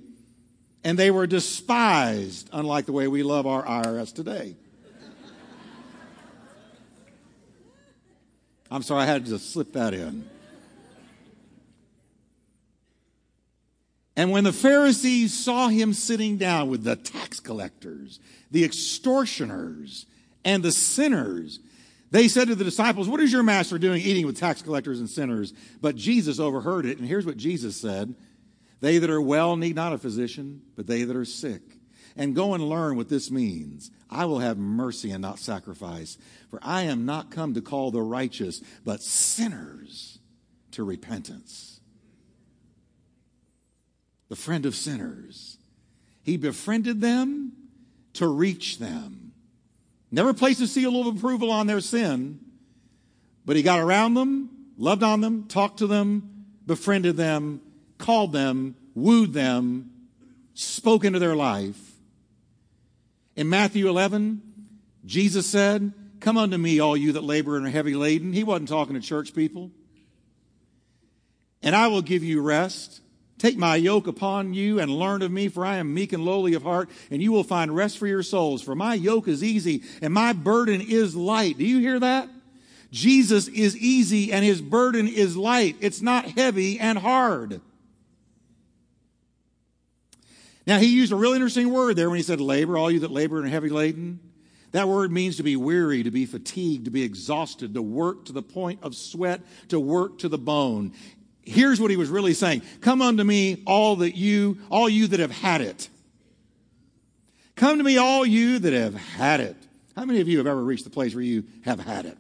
and 0.84 1.00
they 1.00 1.12
were 1.12 1.28
despised, 1.28 2.50
unlike 2.52 2.86
the 2.86 2.92
way 2.92 3.08
we 3.08 3.24
love 3.24 3.48
our 3.48 3.64
IRS 3.64 4.14
today. 4.14 4.58
I'm 8.76 8.84
sorry, 8.84 9.04
I 9.04 9.06
had 9.06 9.26
to 9.28 9.40
slip 9.40 9.72
that 9.72 9.94
in. 9.94 10.30
And 14.18 14.32
when 14.32 14.44
the 14.44 14.52
Pharisees 14.52 15.34
saw 15.34 15.70
him 15.70 15.94
sitting 15.94 16.36
down 16.36 16.70
with 16.70 16.84
the 16.84 16.98
tax 16.98 17.40
collectors, 17.40 18.20
the 18.52 18.66
extortioners, 18.66 20.08
and 20.44 20.62
the 20.62 20.74
sinners, 20.74 21.62
they 22.12 22.28
said 22.28 22.50
to 22.50 22.56
the 22.56 22.66
disciples, 22.66 23.08
What 23.08 23.22
is 23.22 23.32
your 23.32 23.44
master 23.44 23.78
doing 23.78 24.02
eating 24.02 24.26
with 24.26 24.38
tax 24.38 24.62
collectors 24.62 25.00
and 25.00 25.10
sinners? 25.10 25.54
But 25.80 25.96
Jesus 25.96 26.38
overheard 26.38 26.86
it. 26.86 26.98
And 26.98 27.08
here's 27.08 27.26
what 27.26 27.38
Jesus 27.38 27.78
said 27.78 28.14
They 28.82 28.98
that 28.98 29.10
are 29.10 29.22
well 29.22 29.56
need 29.56 29.78
not 29.78 29.94
a 29.94 29.98
physician, 29.98 30.64
but 30.76 30.86
they 30.86 31.04
that 31.04 31.16
are 31.16 31.24
sick. 31.24 31.62
And 32.16 32.36
go 32.36 32.54
and 32.54 32.70
learn 32.70 32.96
what 32.96 33.10
this 33.10 33.30
means. 33.30 33.92
I 34.10 34.26
will 34.26 34.40
have 34.40 34.58
mercy 34.58 35.12
and 35.12 35.22
not 35.22 35.40
sacrifice, 35.40 36.18
for 36.50 36.60
I 36.64 36.84
am 36.84 37.06
not 37.06 37.32
come 37.32 37.54
to 37.54 37.62
call 37.62 37.92
the 37.92 38.02
righteous, 38.02 38.62
but 38.86 39.02
sinners 39.02 40.20
to 40.72 40.84
repentance. 40.84 41.80
The 44.30 44.36
friend 44.36 44.66
of 44.66 44.76
sinners. 44.76 45.58
He 46.24 46.38
befriended 46.38 47.02
them 47.02 47.52
to 48.14 48.28
reach 48.28 48.80
them. 48.80 49.34
Never 50.10 50.34
placed 50.34 50.62
a 50.62 50.68
seal 50.68 51.02
of 51.02 51.18
approval 51.18 51.52
on 51.52 51.68
their 51.68 51.82
sin, 51.82 52.40
but 53.46 53.56
he 53.56 53.64
got 53.64 53.80
around 53.80 54.14
them, 54.14 54.50
loved 54.78 55.04
on 55.04 55.22
them, 55.22 55.44
talked 55.48 55.80
to 55.80 55.88
them, 55.88 56.46
befriended 56.66 57.18
them, 57.18 57.62
called 57.98 58.32
them, 58.32 58.76
wooed 58.94 59.34
them, 59.34 59.92
spoke 60.54 61.04
into 61.04 61.20
their 61.20 61.36
life. 61.36 61.95
In 63.36 63.50
Matthew 63.50 63.90
11, 63.90 64.42
Jesus 65.06 65.46
said, 65.46 65.94
Come 66.20 66.38
unto 66.38 66.58
me, 66.58 66.80
all 66.80 66.96
you 66.96 67.12
that 67.14 67.24
labor 67.24 67.58
and 67.58 67.66
are 67.66 67.70
heavy 67.70 67.94
laden. 67.94 68.34
He 68.34 68.44
wasn't 68.44 68.70
talking 68.70 68.96
to 68.96 69.02
church 69.02 69.36
people. 69.36 69.72
And 71.62 71.76
I 71.76 71.88
will 71.88 72.02
give 72.02 72.24
you 72.24 72.42
rest. 72.42 73.02
Take 73.38 73.58
my 73.58 73.76
yoke 73.76 74.08
upon 74.08 74.54
you 74.54 74.80
and 74.80 74.90
learn 74.90 75.22
of 75.22 75.32
me, 75.32 75.50
for 75.50 75.66
I 75.66 75.76
am 75.76 75.94
meek 75.94 76.14
and 76.14 76.24
lowly 76.24 76.54
of 76.54 76.64
heart, 76.64 76.90
and 77.12 77.22
you 77.22 77.32
will 77.34 77.44
find 77.44 77.76
rest 77.76 77.98
for 77.98 78.08
your 78.08 78.24
souls. 78.24 78.62
For 78.62 78.76
my 78.76 78.94
yoke 78.94 79.28
is 79.28 79.44
easy 79.44 79.84
and 80.02 80.14
my 80.14 80.32
burden 80.32 80.80
is 80.80 81.16
light. 81.16 81.58
Do 81.58 81.66
you 81.66 81.80
hear 81.80 82.00
that? 82.00 82.30
Jesus 82.92 83.50
is 83.50 83.76
easy 83.78 84.32
and 84.32 84.46
his 84.46 84.62
burden 84.62 85.08
is 85.08 85.36
light. 85.36 85.76
It's 85.82 86.02
not 86.02 86.26
heavy 86.26 86.80
and 86.80 86.98
hard. 86.98 87.60
Now, 90.68 90.80
he 90.80 90.88
used 90.88 91.12
a 91.12 91.16
really 91.16 91.36
interesting 91.36 91.72
word 91.72 91.96
there 91.96 92.10
when 92.10 92.18
he 92.18 92.24
said 92.24 92.42
labor, 92.42 92.78
all 92.78 92.90
you 92.90 93.00
that 93.02 93.12
labor 93.12 93.38
and 93.38 93.46
are 93.46 93.50
heavy 93.50 93.70
laden. 93.70 94.20
That 94.72 94.88
word 94.88 95.12
means 95.12 95.38
to 95.38 95.44
be 95.44 95.56
weary, 95.56 96.04
to 96.04 96.12
be 96.12 96.26
fatigued, 96.26 96.86
to 96.86 96.92
be 96.92 97.04
exhausted, 97.04 97.76
to 97.76 97.82
work 97.82 98.26
to 98.26 98.34
the 98.34 98.42
point 98.42 98.80
of 98.82 98.96
sweat, 98.96 99.42
to 99.70 99.80
work 99.80 100.20
to 100.20 100.28
the 100.28 100.38
bone. 100.38 100.92
Here's 101.44 101.80
what 101.80 101.92
he 101.92 101.98
was 101.98 102.10
really 102.10 102.34
saying. 102.34 102.64
Come 102.82 103.02
unto 103.02 103.24
me, 103.24 103.62
all 103.66 103.98
that 103.98 104.18
you, 104.18 104.58
all 104.70 104.90
you 104.90 105.08
that 105.08 105.20
have 105.20 105.32
had 105.32 105.62
it. 105.62 105.88
Come 107.56 107.78
to 107.78 107.84
me, 107.84 107.98
all 107.98 108.26
you 108.26 108.60
that 108.60 108.74
have 108.74 108.96
had 108.96 109.40
it. 109.40 109.56
How 109.96 110.04
many 110.04 110.20
of 110.20 110.28
you 110.28 110.40
have 110.40 110.48
ever 110.48 110.62
reached 110.62 110.84
the 110.84 110.90
place 110.90 111.14
where 111.14 111.24
you 111.24 111.46
have 111.64 111.80
had 111.80 112.06
it? 112.06 112.18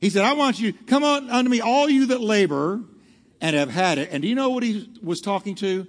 He 0.00 0.08
said, 0.08 0.24
I 0.24 0.34
want 0.34 0.60
you, 0.60 0.72
come 0.72 1.02
on 1.02 1.30
unto 1.30 1.50
me, 1.50 1.60
all 1.60 1.88
you 1.88 2.06
that 2.06 2.20
labor 2.20 2.80
and 3.44 3.54
have 3.54 3.70
had 3.70 3.98
it. 3.98 4.08
And 4.10 4.22
do 4.22 4.28
you 4.28 4.34
know 4.34 4.48
what 4.48 4.62
he 4.62 4.88
was 5.02 5.20
talking 5.20 5.54
to? 5.56 5.86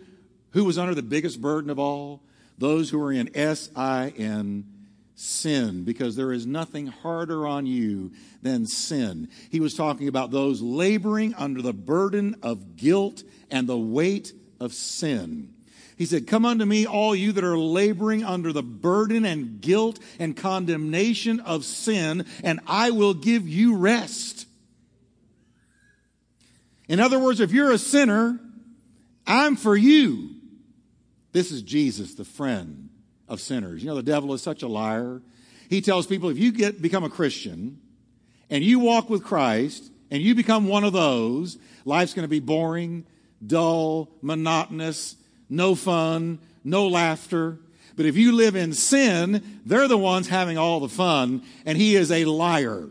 Who 0.52 0.66
was 0.66 0.78
under 0.78 0.94
the 0.94 1.02
biggest 1.02 1.42
burden 1.42 1.70
of 1.70 1.80
all? 1.80 2.22
those 2.58 2.90
who 2.90 3.02
are 3.02 3.12
in 3.12 3.36
S 3.36 3.70
I 3.76 4.14
N, 4.18 4.66
sin, 5.16 5.84
because 5.84 6.16
there 6.16 6.32
is 6.32 6.46
nothing 6.46 6.88
harder 6.88 7.48
on 7.48 7.66
you 7.66 8.12
than 8.42 8.66
sin. 8.66 9.30
He 9.50 9.60
was 9.60 9.74
talking 9.74 10.08
about 10.08 10.32
those 10.32 10.62
laboring 10.62 11.34
under 11.36 11.62
the 11.62 11.74
burden 11.74 12.36
of 12.42 12.76
guilt 12.76 13.24
and 13.50 13.68
the 13.68 13.78
weight 13.78 14.34
of 14.60 14.74
sin. 14.74 15.54
He 15.98 16.06
said, 16.06 16.28
Come 16.28 16.46
unto 16.46 16.66
me, 16.66 16.86
all 16.86 17.16
you 17.16 17.32
that 17.32 17.44
are 17.44 17.58
laboring 17.58 18.24
under 18.24 18.52
the 18.52 18.64
burden 18.64 19.26
and 19.26 19.62
guilt 19.62 20.00
and 20.20 20.36
condemnation 20.36 21.40
of 21.40 21.64
sin, 21.64 22.26
and 22.44 22.60
I 22.68 22.92
will 22.92 23.14
give 23.14 23.48
you 23.48 23.78
rest. 23.78 24.48
In 26.88 27.00
other 27.00 27.20
words, 27.20 27.40
if 27.40 27.52
you're 27.52 27.72
a 27.72 27.78
sinner, 27.78 28.40
I'm 29.26 29.56
for 29.56 29.76
you. 29.76 30.32
This 31.32 31.52
is 31.52 31.62
Jesus, 31.62 32.16
the 32.16 32.26
friend 32.26 32.90
of 33.28 33.42
sinners. 33.42 33.84
You 33.84 33.90
know, 33.90 33.96
the 33.96 34.04
devil 34.04 34.34
is 34.34 34.42
such 34.42 34.64
a 34.64 34.68
liar. 34.68 35.22
He 35.70 35.82
tells 35.82 36.08
people 36.08 36.30
if 36.30 36.38
you 36.38 36.52
get, 36.52 36.82
become 36.82 37.04
a 37.04 37.10
Christian 37.10 37.80
and 38.50 38.64
you 38.64 38.80
walk 38.80 39.10
with 39.10 39.24
Christ 39.24 39.92
and 40.12 40.22
you 40.22 40.36
become 40.36 40.68
one 40.68 40.84
of 40.84 40.94
those, 40.94 41.58
life's 41.84 42.14
going 42.14 42.24
to 42.24 42.30
be 42.30 42.40
boring, 42.40 43.06
dull, 43.46 44.10
monotonous, 44.22 45.16
no 45.50 45.76
fun, 45.76 46.40
no 46.64 46.88
laughter. 46.88 47.58
But 47.96 48.06
if 48.06 48.16
you 48.16 48.34
live 48.34 48.56
in 48.56 48.74
sin, 48.74 49.62
they're 49.66 49.88
the 49.88 49.98
ones 49.98 50.28
having 50.28 50.58
all 50.58 50.80
the 50.80 50.90
fun, 50.90 51.44
and 51.66 51.78
he 51.78 51.96
is 51.96 52.12
a 52.12 52.26
liar 52.26 52.90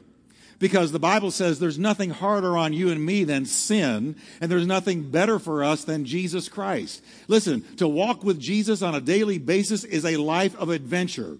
because 0.64 0.92
the 0.92 0.98
Bible 0.98 1.30
says 1.30 1.58
there's 1.58 1.78
nothing 1.78 2.08
harder 2.08 2.56
on 2.56 2.72
you 2.72 2.88
and 2.88 3.04
me 3.04 3.22
than 3.22 3.44
sin, 3.44 4.16
and 4.40 4.50
there's 4.50 4.66
nothing 4.66 5.10
better 5.10 5.38
for 5.38 5.62
us 5.62 5.84
than 5.84 6.06
Jesus 6.06 6.48
Christ. 6.48 7.04
Listen, 7.28 7.60
to 7.76 7.86
walk 7.86 8.24
with 8.24 8.40
Jesus 8.40 8.80
on 8.80 8.94
a 8.94 9.00
daily 9.02 9.36
basis 9.36 9.84
is 9.84 10.06
a 10.06 10.16
life 10.16 10.56
of 10.56 10.70
adventure. 10.70 11.36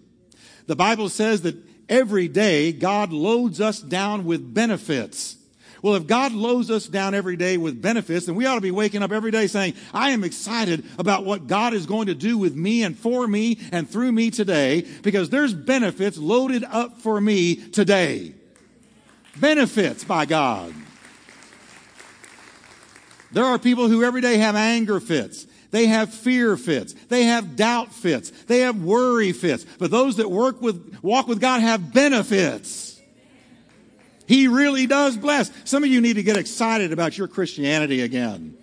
The 0.66 0.76
Bible 0.76 1.08
says 1.08 1.40
that 1.40 1.56
every 1.88 2.28
day 2.28 2.72
God 2.72 3.14
loads 3.14 3.62
us 3.62 3.80
down 3.80 4.26
with 4.26 4.52
benefits. 4.52 5.38
Well, 5.80 5.94
if 5.94 6.06
God 6.06 6.32
loads 6.32 6.70
us 6.70 6.87
down 6.87 7.14
every 7.14 7.37
day 7.37 7.56
with 7.56 7.80
benefits, 7.80 8.26
then 8.26 8.34
we 8.34 8.44
ought 8.44 8.56
to 8.56 8.60
be 8.60 8.72
waking 8.72 9.02
up 9.02 9.10
every 9.10 9.30
day 9.30 9.46
saying, 9.46 9.72
I 9.94 10.10
am 10.10 10.22
excited 10.22 10.84
about 10.98 11.24
what 11.24 11.46
God 11.46 11.72
is 11.72 11.87
going 11.87 12.08
to 12.08 12.14
do 12.14 12.37
with 12.37 12.54
me 12.54 12.82
and 12.82 12.94
for 12.94 13.26
me 13.26 13.58
and 13.72 13.88
through 13.88 14.12
me 14.12 14.30
today 14.30 14.87
because 15.02 15.30
there's 15.30 15.54
benefits 15.54 16.18
loaded 16.18 16.62
up 16.62 17.00
for 17.00 17.18
me 17.18 17.54
today 17.56 18.34
benefits 19.36 20.04
by 20.04 20.26
God. 20.26 20.74
There 23.32 23.44
are 23.44 23.58
people 23.58 23.88
who 23.88 24.04
every 24.04 24.20
day 24.20 24.38
have 24.38 24.54
anger 24.54 25.00
fits. 25.00 25.46
They 25.72 25.86
have 25.86 26.14
fear 26.14 26.56
fits. 26.56 26.92
They 27.08 27.24
have 27.24 27.56
doubt 27.56 27.92
fits. 27.92 28.30
They 28.30 28.60
have 28.60 28.82
worry 28.82 29.32
fits. 29.32 29.64
But 29.78 29.90
those 29.90 30.16
that 30.16 30.30
work 30.30 30.62
with, 30.62 31.00
walk 31.02 31.26
with 31.26 31.40
God 31.40 31.60
have 31.60 31.92
benefits. 31.92 33.02
He 34.26 34.46
really 34.46 34.86
does 34.86 35.16
bless. 35.16 35.50
Some 35.64 35.82
of 35.82 35.90
you 35.90 36.00
need 36.00 36.14
to 36.14 36.22
get 36.22 36.36
excited 36.36 36.92
about 36.92 37.18
your 37.18 37.26
Christianity 37.26 38.02
again. 38.02 38.56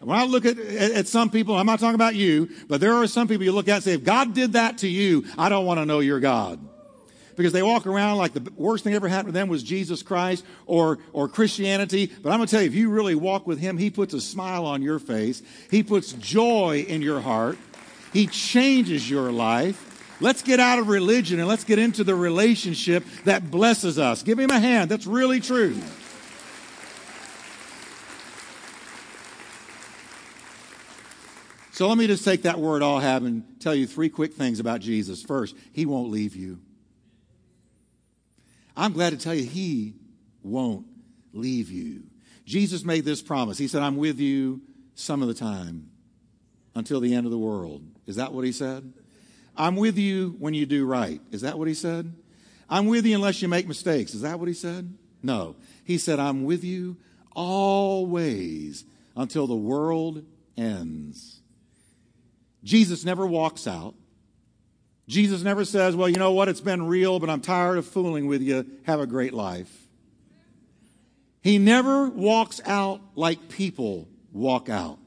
When 0.00 0.18
I 0.18 0.24
look 0.24 0.44
at, 0.44 0.58
at 0.58 1.06
some 1.06 1.30
people, 1.30 1.54
I'm 1.54 1.66
not 1.66 1.78
talking 1.78 1.94
about 1.94 2.16
you, 2.16 2.50
but 2.68 2.80
there 2.80 2.94
are 2.94 3.06
some 3.06 3.28
people 3.28 3.44
you 3.44 3.52
look 3.52 3.68
at 3.68 3.76
and 3.76 3.84
say, 3.84 3.92
if 3.92 4.04
God 4.04 4.34
did 4.34 4.54
that 4.54 4.78
to 4.78 4.88
you, 4.88 5.24
I 5.38 5.48
don't 5.48 5.66
want 5.66 5.78
to 5.78 5.86
know 5.86 6.00
your 6.00 6.20
God 6.20 6.58
because 7.36 7.52
they 7.52 7.62
walk 7.62 7.86
around 7.86 8.18
like 8.18 8.32
the 8.32 8.50
worst 8.56 8.82
thing 8.82 8.94
ever 8.94 9.08
happened 9.08 9.34
to 9.34 9.38
them 9.38 9.48
was 9.48 9.62
Jesus 9.62 10.02
Christ 10.02 10.44
or, 10.66 10.98
or 11.12 11.28
Christianity. 11.28 12.06
But 12.22 12.30
I'm 12.30 12.38
going 12.38 12.48
to 12.48 12.50
tell 12.50 12.62
you, 12.62 12.68
if 12.68 12.74
you 12.74 12.90
really 12.90 13.14
walk 13.14 13.46
with 13.46 13.58
Him, 13.58 13.78
He 13.78 13.90
puts 13.90 14.14
a 14.14 14.20
smile 14.20 14.64
on 14.64 14.82
your 14.82 14.98
face. 14.98 15.42
He 15.70 15.82
puts 15.82 16.12
joy 16.14 16.84
in 16.88 17.02
your 17.02 17.20
heart. 17.20 17.58
He 18.12 18.26
changes 18.26 19.08
your 19.08 19.30
life. 19.30 19.82
Let's 20.20 20.42
get 20.42 20.60
out 20.60 20.78
of 20.78 20.88
religion 20.88 21.38
and 21.38 21.46
let's 21.46 21.64
get 21.64 21.78
into 21.78 22.02
the 22.02 22.14
relationship 22.14 23.04
that 23.24 23.50
blesses 23.50 23.98
us. 23.98 24.22
Give 24.22 24.38
Him 24.38 24.50
a 24.50 24.58
hand. 24.58 24.90
That's 24.90 25.06
really 25.06 25.40
true. 25.40 25.76
So 31.76 31.88
let 31.88 31.98
me 31.98 32.06
just 32.06 32.24
take 32.24 32.42
that 32.42 32.58
word 32.58 32.82
Ahab 32.82 33.24
and 33.24 33.44
tell 33.60 33.74
you 33.74 33.86
three 33.86 34.08
quick 34.08 34.32
things 34.32 34.60
about 34.60 34.80
Jesus. 34.80 35.22
First, 35.22 35.54
he 35.74 35.84
won't 35.84 36.10
leave 36.10 36.34
you. 36.34 36.58
I'm 38.76 38.92
glad 38.92 39.10
to 39.10 39.16
tell 39.16 39.34
you, 39.34 39.44
he 39.44 39.94
won't 40.42 40.86
leave 41.32 41.70
you. 41.70 42.04
Jesus 42.44 42.84
made 42.84 43.04
this 43.04 43.22
promise. 43.22 43.58
He 43.58 43.68
said, 43.68 43.82
I'm 43.82 43.96
with 43.96 44.20
you 44.20 44.60
some 44.94 45.22
of 45.22 45.28
the 45.28 45.34
time 45.34 45.90
until 46.74 47.00
the 47.00 47.14
end 47.14 47.26
of 47.26 47.32
the 47.32 47.38
world. 47.38 47.82
Is 48.06 48.16
that 48.16 48.32
what 48.32 48.44
he 48.44 48.52
said? 48.52 48.92
I'm 49.56 49.76
with 49.76 49.98
you 49.98 50.36
when 50.38 50.54
you 50.54 50.66
do 50.66 50.84
right. 50.84 51.20
Is 51.30 51.40
that 51.40 51.58
what 51.58 51.68
he 51.68 51.74
said? 51.74 52.14
I'm 52.68 52.86
with 52.86 53.06
you 53.06 53.14
unless 53.14 53.40
you 53.40 53.48
make 53.48 53.66
mistakes. 53.66 54.14
Is 54.14 54.22
that 54.22 54.38
what 54.38 54.48
he 54.48 54.54
said? 54.54 54.96
No. 55.22 55.56
He 55.84 55.98
said, 55.98 56.18
I'm 56.18 56.44
with 56.44 56.62
you 56.62 56.98
always 57.34 58.84
until 59.16 59.46
the 59.46 59.56
world 59.56 60.24
ends. 60.56 61.40
Jesus 62.62 63.04
never 63.04 63.26
walks 63.26 63.66
out. 63.66 63.94
Jesus 65.08 65.42
never 65.42 65.64
says, 65.64 65.94
Well, 65.94 66.08
you 66.08 66.16
know 66.16 66.32
what? 66.32 66.48
It's 66.48 66.60
been 66.60 66.86
real, 66.86 67.20
but 67.20 67.30
I'm 67.30 67.40
tired 67.40 67.78
of 67.78 67.86
fooling 67.86 68.26
with 68.26 68.42
you. 68.42 68.66
Have 68.84 69.00
a 69.00 69.06
great 69.06 69.32
life. 69.32 69.86
He 71.42 71.58
never 71.58 72.08
walks 72.08 72.60
out 72.64 73.00
like 73.14 73.48
people 73.48 74.08
walk 74.32 74.68
out. 74.68 74.98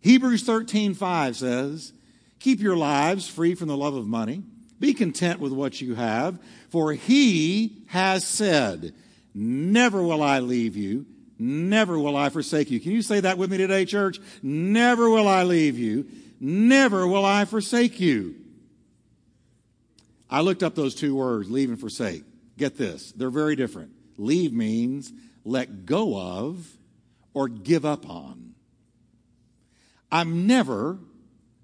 Hebrews 0.00 0.44
13 0.44 0.94
5 0.94 1.36
says, 1.36 1.92
Keep 2.40 2.60
your 2.60 2.76
lives 2.76 3.28
free 3.28 3.54
from 3.54 3.68
the 3.68 3.76
love 3.76 3.94
of 3.94 4.06
money. 4.06 4.42
Be 4.80 4.94
content 4.94 5.40
with 5.40 5.52
what 5.52 5.80
you 5.80 5.94
have, 5.94 6.38
for 6.70 6.92
he 6.92 7.84
has 7.88 8.26
said, 8.26 8.94
Never 9.34 10.02
will 10.02 10.22
I 10.22 10.40
leave 10.40 10.76
you, 10.76 11.06
Never 11.38 11.98
will 11.98 12.16
I 12.16 12.28
forsake 12.28 12.70
you. 12.70 12.80
Can 12.80 12.92
you 12.92 13.02
say 13.02 13.20
that 13.20 13.38
with 13.38 13.50
me 13.50 13.56
today, 13.56 13.84
church? 13.84 14.20
Never 14.42 15.10
will 15.10 15.26
I 15.26 15.42
leave 15.42 15.78
you. 15.78 16.06
Never 16.40 17.06
will 17.06 17.24
I 17.24 17.44
forsake 17.44 18.00
you. 18.00 18.36
I 20.30 20.40
looked 20.40 20.62
up 20.62 20.74
those 20.74 20.94
two 20.94 21.14
words, 21.14 21.50
leave 21.50 21.68
and 21.68 21.78
forsake. 21.78 22.24
Get 22.56 22.76
this, 22.76 23.12
they're 23.12 23.30
very 23.30 23.56
different. 23.56 23.90
Leave 24.16 24.52
means 24.52 25.12
let 25.44 25.86
go 25.86 26.18
of 26.18 26.66
or 27.34 27.48
give 27.48 27.84
up 27.84 28.08
on. 28.08 28.54
I'm 30.10 30.46
never 30.46 30.98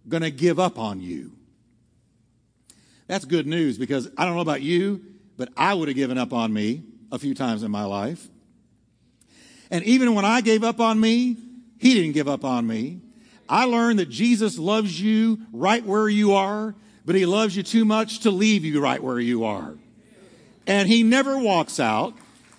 going 0.09 0.23
to 0.23 0.31
give 0.31 0.59
up 0.59 0.79
on 0.79 1.01
you. 1.01 1.33
That's 3.07 3.25
good 3.25 3.46
news 3.46 3.79
because 3.79 4.09
I 4.16 4.25
don't 4.25 4.35
know 4.35 4.40
about 4.40 4.62
you, 4.62 5.05
but 5.37 5.51
I 5.57 5.75
would 5.75 5.88
have 5.88 5.96
given 5.96 6.18
up 6.18 6.33
on 6.33 6.53
me 6.53 6.83
a 7.11 7.18
few 7.18 7.35
times 7.35 7.62
in 7.62 7.70
my 7.70 7.85
life. 7.85 8.29
And 9.70 9.85
even 9.85 10.14
when 10.14 10.25
I 10.25 10.40
gave 10.40 10.64
up 10.64 10.81
on 10.81 11.01
me, 11.01 11.37
he 11.79 11.94
didn't 11.94 12.12
give 12.12 12.29
up 12.29 12.44
on 12.44 12.66
me. 12.66 13.01
I 13.49 13.64
learned 13.64 13.99
that 13.99 14.11
Jesus 14.11 14.59
loves 14.59 15.01
you 15.01 15.40
right 15.53 15.85
where 15.85 16.09
you 16.09 16.35
are, 16.35 16.75
but 17.11 17.16
he 17.16 17.27
loves 17.27 17.57
you 17.57 17.64
too 17.64 17.85
much 17.85 18.20
to 18.20 18.31
leave 18.31 18.64
you 18.64 18.81
right 18.81 19.03
where 19.03 19.18
you 19.18 19.42
are. 19.42 19.75
And 20.64 20.87
he 20.87 21.03
never 21.03 21.37
walks 21.37 21.81
out. 21.81 22.14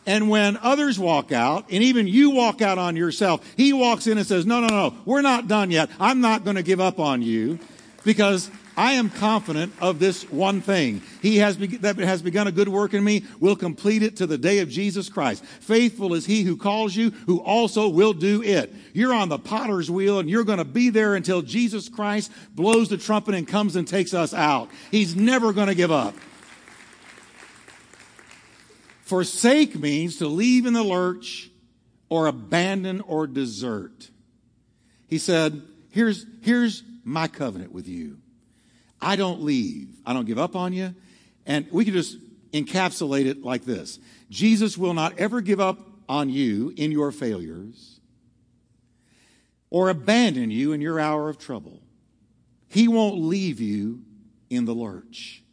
And 0.06 0.30
when 0.30 0.58
others 0.58 1.00
walk 1.00 1.32
out, 1.32 1.68
and 1.72 1.82
even 1.82 2.06
you 2.06 2.32
walk 2.32 2.62
out 2.62 2.78
on 2.78 2.98
yourself, 2.98 3.50
he 3.56 3.72
walks 3.72 4.08
in 4.08 4.18
and 4.18 4.28
says, 4.28 4.46
No, 4.46 4.60
no, 4.60 4.68
no, 4.68 4.94
we're 5.06 5.22
not 5.22 5.48
done 5.48 5.72
yet. 5.72 5.90
I'm 6.02 6.20
not 6.20 6.44
going 6.44 6.58
to 6.58 6.64
give 6.64 6.82
up 6.82 7.00
on 7.00 7.22
you 7.22 7.60
because 8.04 8.52
I 8.78 8.94
am 8.94 9.10
confident 9.10 9.74
of 9.82 10.00
this 10.00 10.30
one 10.30 10.62
thing. 10.62 11.02
He 11.22 11.38
has 11.38 11.58
be- 11.58 11.78
that 11.78 11.98
has 11.98 12.22
begun 12.22 12.48
a 12.48 12.52
good 12.52 12.70
work 12.70 12.94
in 12.94 13.04
me 13.04 13.26
will 13.40 13.56
complete 13.56 14.02
it 14.02 14.18
to 14.18 14.28
the 14.28 14.38
day 14.38 14.60
of 14.60 14.70
Jesus 14.70 15.10
Christ. 15.10 15.44
Faithful 15.44 16.14
is 16.14 16.26
he 16.26 16.44
who 16.44 16.56
calls 16.56 16.96
you, 16.96 17.12
who 17.26 17.40
also 17.40 17.90
will 17.90 18.14
do 18.14 18.42
it. 18.42 18.74
You're 18.94 19.14
on 19.14 19.30
the 19.30 19.40
potter's 19.40 19.92
wheel 19.92 20.20
and 20.20 20.30
you're 20.30 20.46
going 20.46 20.58
to 20.58 20.66
be 20.66 20.90
there 20.90 21.16
until 21.16 21.42
Jesus 21.42 21.90
Christ 21.90 22.32
blows 22.56 22.90
the 22.90 22.98
trumpet 22.98 23.36
and 23.36 23.48
comes 23.48 23.76
and 23.76 23.88
takes 23.88 24.14
us 24.14 24.34
out. 24.34 24.70
He's 24.90 25.16
never 25.16 25.52
going 25.52 25.68
to 25.68 25.76
give 25.76 25.92
up. 25.92 26.16
Forsake 29.04 29.78
means 29.78 30.18
to 30.18 30.28
leave 30.28 30.66
in 30.66 30.72
the 30.72 30.84
lurch 30.84 31.50
or 32.08 32.28
abandon 32.28 33.02
or 33.02 33.28
desert. 33.28 34.10
He 35.10 35.18
said, 35.18 35.62
here's, 35.90 36.26
here's 36.42 36.84
my 37.04 37.28
covenant 37.28 37.74
with 37.74 37.90
you. 37.90 38.21
I 39.02 39.16
don't 39.16 39.42
leave. 39.42 39.90
I 40.06 40.14
don't 40.14 40.26
give 40.26 40.38
up 40.38 40.56
on 40.56 40.74
you. 40.74 40.94
And 41.46 41.68
we 41.72 41.86
can 41.86 41.94
just 41.94 42.18
encapsulate 42.52 43.26
it 43.26 43.44
like 43.44 43.66
this 43.66 44.00
Jesus 44.30 44.78
will 44.78 44.94
not 44.94 45.18
ever 45.18 45.42
give 45.42 45.60
up 45.60 45.80
on 46.08 46.30
you 46.30 46.74
in 46.76 46.92
your 46.92 47.12
failures 47.12 48.00
or 49.70 49.90
abandon 49.90 50.52
you 50.52 50.74
in 50.74 50.82
your 50.82 51.00
hour 51.00 51.30
of 51.30 51.38
trouble. 51.38 51.82
He 52.68 52.88
won't 52.88 53.20
leave 53.20 53.60
you 53.60 54.02
in 54.50 54.66
the 54.66 54.74
lurch. 54.74 55.44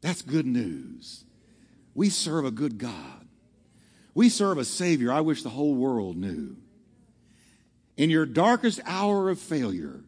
That's 0.00 0.22
good 0.22 0.46
news. 0.46 1.24
We 1.94 2.10
serve 2.10 2.44
a 2.44 2.50
good 2.50 2.78
God. 2.78 3.26
We 4.14 4.28
serve 4.28 4.58
a 4.58 4.64
Savior 4.64 5.12
I 5.12 5.20
wish 5.20 5.42
the 5.42 5.48
whole 5.48 5.74
world 5.74 6.16
knew. 6.16 6.56
In 7.96 8.10
your 8.10 8.26
darkest 8.26 8.80
hour 8.84 9.30
of 9.30 9.38
failure, 9.38 10.02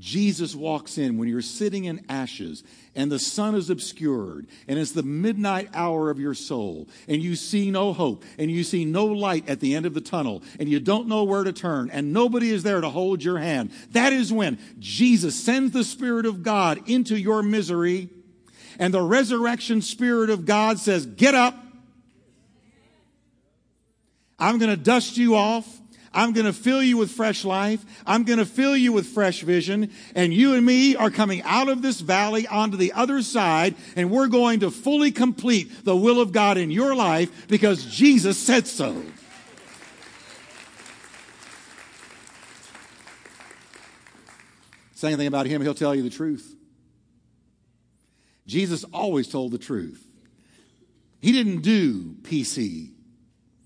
Jesus 0.00 0.54
walks 0.54 0.96
in 0.98 1.18
when 1.18 1.28
you're 1.28 1.42
sitting 1.42 1.84
in 1.84 2.04
ashes 2.08 2.64
and 2.96 3.12
the 3.12 3.18
sun 3.18 3.54
is 3.54 3.68
obscured 3.68 4.46
and 4.66 4.78
it's 4.78 4.92
the 4.92 5.02
midnight 5.02 5.68
hour 5.74 6.10
of 6.10 6.18
your 6.18 6.34
soul 6.34 6.88
and 7.06 7.22
you 7.22 7.36
see 7.36 7.70
no 7.70 7.92
hope 7.92 8.24
and 8.38 8.50
you 8.50 8.64
see 8.64 8.86
no 8.86 9.04
light 9.04 9.48
at 9.48 9.60
the 9.60 9.74
end 9.74 9.84
of 9.84 9.92
the 9.92 10.00
tunnel 10.00 10.42
and 10.58 10.68
you 10.68 10.80
don't 10.80 11.06
know 11.06 11.22
where 11.22 11.44
to 11.44 11.52
turn 11.52 11.90
and 11.90 12.12
nobody 12.12 12.50
is 12.50 12.62
there 12.62 12.80
to 12.80 12.88
hold 12.88 13.22
your 13.22 13.38
hand. 13.38 13.70
That 13.92 14.12
is 14.12 14.32
when 14.32 14.58
Jesus 14.78 15.38
sends 15.38 15.72
the 15.72 15.84
Spirit 15.84 16.24
of 16.24 16.42
God 16.42 16.88
into 16.88 17.16
your 17.16 17.42
misery 17.42 18.08
and 18.78 18.94
the 18.94 19.02
resurrection 19.02 19.82
Spirit 19.82 20.30
of 20.30 20.46
God 20.46 20.78
says, 20.78 21.04
Get 21.04 21.34
up. 21.34 21.54
I'm 24.38 24.58
going 24.58 24.70
to 24.70 24.82
dust 24.82 25.18
you 25.18 25.36
off. 25.36 25.66
I'm 26.12 26.32
going 26.32 26.46
to 26.46 26.52
fill 26.52 26.82
you 26.82 26.96
with 26.96 27.12
fresh 27.12 27.44
life. 27.44 27.84
I'm 28.04 28.24
going 28.24 28.40
to 28.40 28.46
fill 28.46 28.76
you 28.76 28.92
with 28.92 29.06
fresh 29.06 29.42
vision. 29.42 29.92
And 30.14 30.34
you 30.34 30.54
and 30.54 30.66
me 30.66 30.96
are 30.96 31.10
coming 31.10 31.42
out 31.42 31.68
of 31.68 31.82
this 31.82 32.00
valley 32.00 32.46
onto 32.48 32.76
the 32.76 32.92
other 32.92 33.22
side, 33.22 33.76
and 33.94 34.10
we're 34.10 34.26
going 34.26 34.60
to 34.60 34.70
fully 34.70 35.12
complete 35.12 35.84
the 35.84 35.96
will 35.96 36.20
of 36.20 36.32
God 36.32 36.58
in 36.58 36.70
your 36.70 36.96
life 36.96 37.46
because 37.48 37.84
Jesus 37.84 38.36
said 38.38 38.66
so. 38.66 39.02
Say 44.94 45.08
anything 45.08 45.28
about 45.28 45.46
him, 45.46 45.62
he'll 45.62 45.74
tell 45.74 45.94
you 45.94 46.02
the 46.02 46.10
truth. 46.10 46.56
Jesus 48.46 48.84
always 48.92 49.28
told 49.28 49.52
the 49.52 49.58
truth. 49.58 50.04
He 51.20 51.30
didn't 51.32 51.60
do 51.60 52.16
PC. 52.22 52.90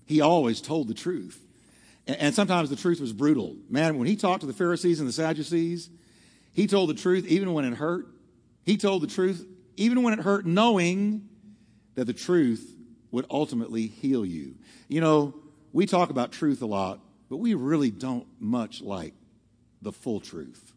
He 0.05 0.21
always 0.21 0.61
told 0.61 0.87
the 0.87 0.93
truth. 0.93 1.44
And 2.07 2.35
sometimes 2.35 2.69
the 2.69 2.75
truth 2.75 2.99
was 2.99 3.13
brutal. 3.13 3.55
Man, 3.69 3.97
when 3.97 4.07
he 4.07 4.15
talked 4.15 4.41
to 4.41 4.47
the 4.47 4.53
Pharisees 4.53 4.99
and 4.99 5.09
the 5.09 5.13
Sadducees, 5.13 5.89
he 6.53 6.67
told 6.67 6.89
the 6.89 6.93
truth 6.93 7.25
even 7.27 7.53
when 7.53 7.65
it 7.65 7.75
hurt. 7.75 8.07
He 8.63 8.77
told 8.77 9.01
the 9.01 9.07
truth 9.07 9.45
even 9.77 10.03
when 10.03 10.13
it 10.13 10.19
hurt, 10.19 10.45
knowing 10.45 11.27
that 11.95 12.05
the 12.05 12.13
truth 12.13 12.75
would 13.11 13.25
ultimately 13.29 13.87
heal 13.87 14.25
you. 14.25 14.55
You 14.87 15.01
know, 15.01 15.33
we 15.73 15.85
talk 15.85 16.09
about 16.09 16.31
truth 16.31 16.61
a 16.61 16.65
lot, 16.65 16.99
but 17.29 17.37
we 17.37 17.53
really 17.53 17.91
don't 17.91 18.27
much 18.39 18.81
like 18.81 19.13
the 19.81 19.91
full 19.91 20.19
truth. 20.19 20.73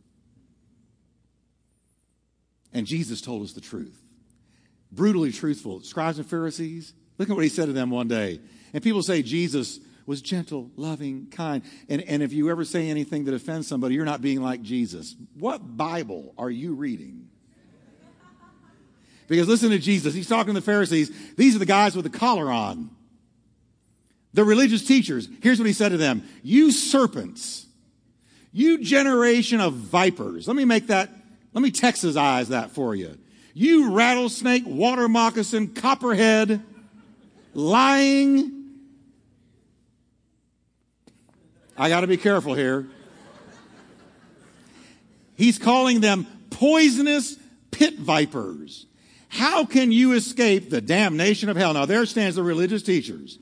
And 2.73 2.87
Jesus 2.87 3.21
told 3.21 3.43
us 3.43 3.53
the 3.53 3.61
truth. 3.61 4.01
Brutally 4.91 5.33
truthful. 5.33 5.81
Scribes 5.83 6.19
and 6.19 6.27
Pharisees, 6.27 6.95
look 7.19 7.29
at 7.29 7.37
what 7.37 7.45
he 7.45 7.51
said 7.51 7.67
to 7.67 7.73
them 7.73 7.91
one 7.91 8.09
day. 8.09 8.41
And 8.73 8.83
people 8.83 9.03
say 9.03 9.23
Jesus 9.23 9.81
was 10.09 10.23
gentle, 10.23 10.71
loving, 10.75 11.27
kind. 11.31 11.63
And, 11.87 12.01
and 12.01 12.23
if 12.23 12.33
you 12.33 12.49
ever 12.51 12.65
say 12.65 12.89
anything 12.89 13.27
that 13.27 13.35
offends 13.35 13.69
somebody, 13.69 13.95
you're 13.95 14.07
not 14.07 14.23
being 14.23 14.43
like 14.43 14.63
Jesus. 14.63 15.15
What 15.35 15.77
Bible 15.77 16.33
are 16.39 16.49
you 16.51 16.75
reading? 16.75 17.29
Because 19.27 19.47
listen 19.47 19.69
to 19.69 19.79
Jesus. 19.79 20.15
He's 20.15 20.27
talking 20.27 20.55
to 20.55 20.61
the 20.61 20.65
Pharisees. 20.65 21.13
These 21.37 21.55
are 21.55 21.59
the 21.59 21.67
guys 21.67 21.95
with 21.95 22.11
the 22.11 22.19
collar 22.19 22.51
on. 22.51 22.89
The 24.33 24.45
religious 24.45 24.83
teachers. 24.87 25.29
Here's 25.43 25.59
what 25.59 25.67
he 25.67 25.75
said 25.75 25.91
to 25.91 25.99
them 25.99 26.27
You 26.43 26.73
serpents, 26.73 27.67
you 28.51 28.83
generation 28.83 29.61
of 29.61 29.75
vipers. 29.75 30.49
Let 30.49 30.57
me 30.57 30.65
make 30.65 30.87
that, 30.87 31.11
let 31.53 31.61
me 31.61 31.71
Texasize 31.71 32.47
that 32.47 32.71
for 32.71 32.95
you. 32.95 33.19
You 33.53 33.91
rattlesnake, 33.91 34.63
water 34.67 35.07
moccasin, 35.07 35.75
copperhead, 35.75 36.63
lying, 37.53 38.58
I 41.79 41.89
got 41.89 42.01
to 42.01 42.09
be 42.09 42.17
careful 42.17 42.55
here. 42.55 42.87
He's 45.37 45.59
calling 45.59 46.01
them 46.01 46.27
poisonous 46.51 47.37
pit 47.71 47.97
vipers. 47.99 48.87
How 49.29 49.65
can 49.65 49.93
you 49.93 50.13
escape 50.13 50.71
the 50.71 50.81
damnation 50.81 51.49
of 51.49 51.57
hell? 51.57 51.75
Now, 51.75 51.85
there 51.85 52.05
stands 52.07 52.35
the 52.35 52.43
religious 52.43 52.83
teachers, 52.83 53.39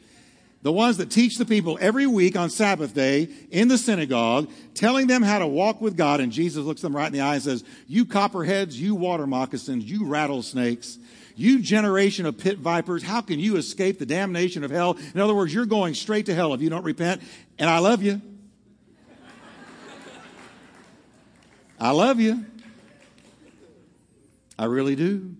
the 0.67 0.73
ones 0.73 0.97
that 0.97 1.13
teach 1.13 1.39
the 1.39 1.45
people 1.45 1.79
every 1.81 2.09
week 2.09 2.35
on 2.35 2.51
Sabbath 2.51 2.93
day 2.93 3.29
in 3.53 3.69
the 3.69 3.79
synagogue, 3.79 4.51
telling 4.75 5.07
them 5.07 5.23
how 5.23 5.39
to 5.39 5.47
walk 5.47 5.81
with 5.81 5.97
God. 5.97 6.19
And 6.19 6.33
Jesus 6.33 6.65
looks 6.65 6.81
them 6.81 6.97
right 6.97 7.07
in 7.07 7.13
the 7.13 7.21
eye 7.21 7.35
and 7.35 7.43
says, 7.45 7.63
You 7.87 8.05
copperheads, 8.05 8.75
you 8.75 8.97
water 8.97 9.29
moccasins, 9.29 9.85
you 9.85 10.07
rattlesnakes, 10.07 10.99
you 11.37 11.61
generation 11.61 12.27
of 12.27 12.37
pit 12.37 12.59
vipers, 12.59 13.05
how 13.05 13.21
can 13.21 13.39
you 13.39 13.55
escape 13.59 14.01
the 14.01 14.07
damnation 14.07 14.65
of 14.65 14.73
hell? 14.73 14.99
In 15.15 15.21
other 15.21 15.37
words, 15.37 15.55
you're 15.55 15.67
going 15.67 15.95
straight 15.95 16.27
to 16.27 16.35
hell 16.35 16.53
if 16.53 16.61
you 16.61 16.69
don't 16.69 16.83
repent. 16.83 17.23
And 17.61 17.71
I 17.71 17.79
love 17.79 18.03
you. 18.03 18.21
I 21.79 21.93
love 21.93 22.19
you. 22.19 22.45
I 24.59 24.65
really 24.65 24.97
do. 24.97 25.37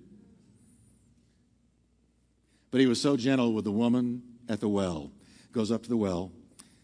But 2.71 2.81
he 2.81 2.87
was 2.87 3.01
so 3.01 3.17
gentle 3.17 3.53
with 3.53 3.65
the 3.65 3.73
woman 3.73 4.23
at 4.49 4.61
the 4.61 4.69
well 4.69 5.11
goes 5.57 5.73
up 5.73 5.83
to 5.83 5.89
the 5.89 5.97
well, 5.97 6.31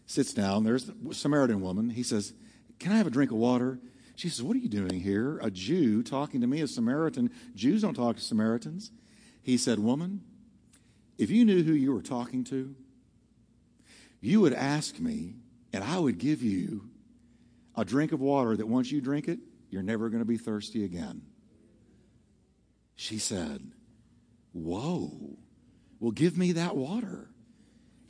sits 0.07 0.33
down. 0.33 0.63
There's 0.63 0.85
the 0.85 1.13
Samaritan 1.13 1.61
woman. 1.61 1.91
He 1.91 2.01
says, 2.01 2.33
Can 2.79 2.91
I 2.91 2.97
have 2.97 3.07
a 3.07 3.11
drink 3.11 3.31
of 3.31 3.37
water? 3.37 3.79
She 4.15 4.29
says, 4.29 4.41
What 4.41 4.57
are 4.57 4.59
you 4.59 4.67
doing 4.67 4.99
here? 4.99 5.37
A 5.43 5.51
Jew 5.51 6.01
talking 6.01 6.41
to 6.41 6.47
me, 6.47 6.59
a 6.59 6.67
Samaritan. 6.67 7.29
Jews 7.53 7.83
don't 7.83 7.93
talk 7.93 8.15
to 8.17 8.21
Samaritans. 8.21 8.91
He 9.43 9.57
said, 9.57 9.77
Woman, 9.77 10.21
if 11.19 11.29
you 11.29 11.45
knew 11.45 11.61
who 11.63 11.73
you 11.73 11.93
were 11.93 12.01
talking 12.01 12.43
to, 12.45 12.75
you 14.19 14.41
would 14.41 14.53
ask 14.53 14.99
me, 14.99 15.35
and 15.71 15.83
I 15.83 15.99
would 15.99 16.17
give 16.17 16.41
you 16.41 16.89
a 17.75 17.85
drink 17.85 18.11
of 18.11 18.21
water 18.21 18.57
that 18.57 18.67
once 18.67 18.91
you 18.91 19.01
drink 19.01 19.27
it, 19.27 19.39
you're 19.69 19.83
never 19.83 20.09
going 20.09 20.21
to 20.21 20.25
be 20.25 20.37
thirsty 20.37 20.83
again. 20.83 21.21
She 22.95 23.19
said, 23.19 23.71
Whoa, 24.51 25.37
well, 25.99 26.11
give 26.11 26.39
me 26.39 26.53
that 26.53 26.75
water. 26.75 27.29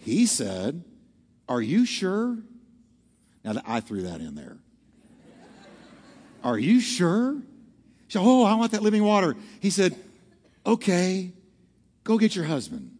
He 0.04 0.26
said, 0.26 0.84
Are 1.48 1.62
you 1.62 1.86
sure? 1.86 2.38
Now, 3.44 3.62
I 3.66 3.80
threw 3.80 4.04
that 4.04 4.20
in 4.20 4.36
there. 4.36 4.58
Are 6.44 6.58
you 6.58 6.82
sure? 6.82 7.42
She 8.08 8.18
said, 8.18 8.22
Oh, 8.24 8.44
I 8.44 8.56
want 8.56 8.74
that 8.74 8.84
living 8.84 9.04
water. 9.04 9.36
He 9.62 9.70
said, 9.70 9.96
Okay, 10.66 11.32
go 12.04 12.18
get 12.18 12.36
your 12.36 12.46
husband. 12.46 12.98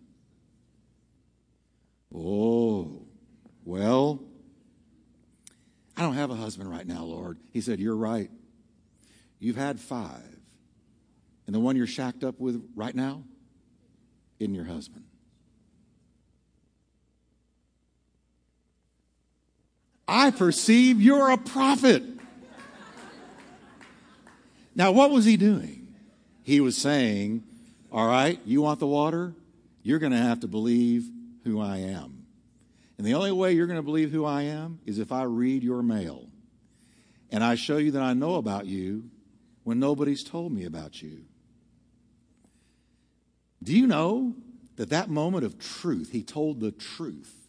Oh, 2.16 3.02
well, 3.66 4.22
I 5.98 6.02
don't 6.02 6.14
have 6.14 6.32
a 6.32 6.36
husband 6.36 6.70
right 6.70 6.88
now, 6.88 7.04
Lord. 7.04 7.38
He 7.52 7.60
said, 7.60 7.80
You're 7.80 7.98
right. 7.98 8.32
You've 9.40 9.58
had 9.58 9.80
five. 9.80 10.22
And 11.48 11.54
the 11.54 11.60
one 11.60 11.76
you're 11.76 11.86
shacked 11.86 12.24
up 12.24 12.40
with 12.40 12.64
right 12.76 12.96
now 12.96 13.24
isn't 14.40 14.56
your 14.56 14.64
husband. 14.64 15.04
I 20.14 20.30
perceive 20.30 21.02
you're 21.02 21.32
a 21.32 21.40
prophet. 21.40 22.04
Now, 24.76 24.92
what 24.92 25.10
was 25.10 25.26
he 25.26 25.38
doing? 25.38 25.96
He 26.44 26.60
was 26.60 26.78
saying, 26.78 27.44
All 27.92 28.06
right, 28.06 28.40
you 28.46 28.62
want 28.62 28.80
the 28.80 28.86
water? 28.86 29.34
You're 29.82 29.98
going 29.98 30.12
to 30.12 30.20
have 30.20 30.42
to 30.42 30.48
believe 30.48 31.10
who 31.44 31.60
I 31.60 31.78
am. 31.78 32.28
And 33.00 33.08
the 33.08 33.16
only 33.16 33.32
way 33.32 33.54
you're 33.54 33.66
going 33.66 33.80
to 33.80 33.84
believe 33.84 34.12
who 34.12 34.24
I 34.24 34.44
am 34.44 34.80
is 34.86 35.00
if 35.00 35.12
I 35.12 35.24
read 35.24 35.64
your 35.64 35.82
mail 35.82 36.30
and 37.32 37.44
I 37.44 37.56
show 37.56 37.78
you 37.78 37.90
that 37.92 38.04
I 38.04 38.14
know 38.14 38.36
about 38.36 38.68
you 38.68 39.10
when 39.64 39.80
nobody's 39.80 40.24
told 40.24 40.52
me 40.54 40.64
about 40.66 41.02
you. 41.02 41.24
Do 43.64 43.76
you 43.76 43.88
know 43.88 44.36
that 44.76 44.92
that 44.92 45.10
moment 45.10 45.44
of 45.44 45.58
truth, 45.58 46.12
he 46.12 46.22
told 46.22 46.60
the 46.60 46.72
truth, 46.72 47.43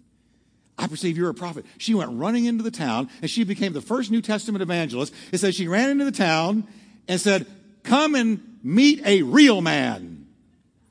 I 0.77 0.87
perceive 0.87 1.17
you're 1.17 1.31
a 1.31 1.35
prophet. 1.35 1.65
She 1.79 1.95
went 1.95 2.11
running 2.13 2.47
into 2.47 2.63
the 2.63 2.71
town 2.71 3.09
and 3.23 3.31
she 3.31 3.45
became 3.45 3.73
the 3.73 3.81
first 3.81 4.11
New 4.11 4.21
Testament 4.21 4.63
evangelist. 4.63 5.15
It 5.33 5.39
says 5.39 5.55
she 5.55 5.69
ran 5.69 5.91
into 5.91 6.05
the 6.05 6.13
town 6.13 6.67
and 7.07 7.21
said, 7.21 7.47
Come 7.85 8.15
and 8.15 8.59
meet 8.63 9.07
a 9.07 9.23
real 9.23 9.61
man 9.61 10.27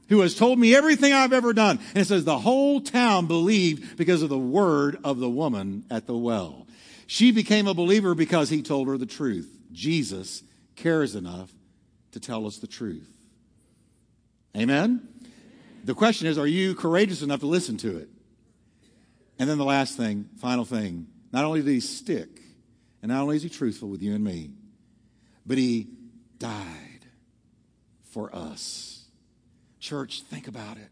who 0.10 0.22
has 0.22 0.36
told 0.36 0.60
me 0.60 0.76
everything 0.76 1.12
I've 1.12 1.34
ever 1.34 1.54
done. 1.54 1.80
And 1.90 1.98
it 1.98 2.06
says 2.06 2.24
the 2.24 2.38
whole 2.38 2.82
town 2.82 3.26
believed 3.26 3.98
because 3.98 4.22
of 4.22 4.30
the 4.30 4.38
word 4.38 5.00
of 5.04 5.20
the 5.20 5.30
woman 5.30 5.86
at 5.90 6.08
the 6.08 6.16
well. 6.16 6.68
She 7.08 7.32
became 7.32 7.68
a 7.68 7.74
believer 7.74 8.16
because 8.16 8.50
he 8.50 8.62
told 8.62 8.88
her 8.88 8.98
the 8.98 9.06
truth. 9.06 9.58
Jesus 9.72 10.44
cares 10.76 11.16
enough 11.16 11.52
to 12.12 12.20
tell 12.20 12.46
us 12.46 12.58
the 12.58 12.68
truth. 12.68 13.10
Amen? 14.56 15.08
The 15.84 15.96
question 15.96 16.28
is, 16.28 16.38
are 16.38 16.48
you 16.48 16.76
courageous 16.76 17.22
enough 17.22 17.42
to 17.42 17.48
listen 17.48 17.78
to 17.78 17.98
it? 17.98 18.10
And 19.40 19.50
then 19.50 19.58
the 19.58 19.66
last 19.66 19.98
thing, 19.98 20.30
final 20.38 20.66
thing, 20.66 21.08
not 21.32 21.46
only 21.46 21.62
did 21.62 21.72
he 21.72 21.80
stick, 21.80 22.42
and 23.02 23.12
not 23.12 23.22
only 23.22 23.36
is 23.36 23.44
he 23.44 23.50
truthful 23.50 23.90
with 23.90 24.02
you 24.02 24.14
and 24.14 24.24
me, 24.24 24.52
but 25.46 25.58
he 25.58 25.88
died 26.40 27.08
for 28.12 28.34
us. 28.34 29.06
Church, 29.80 30.22
think 30.22 30.48
about 30.48 30.78
it. 30.78 30.90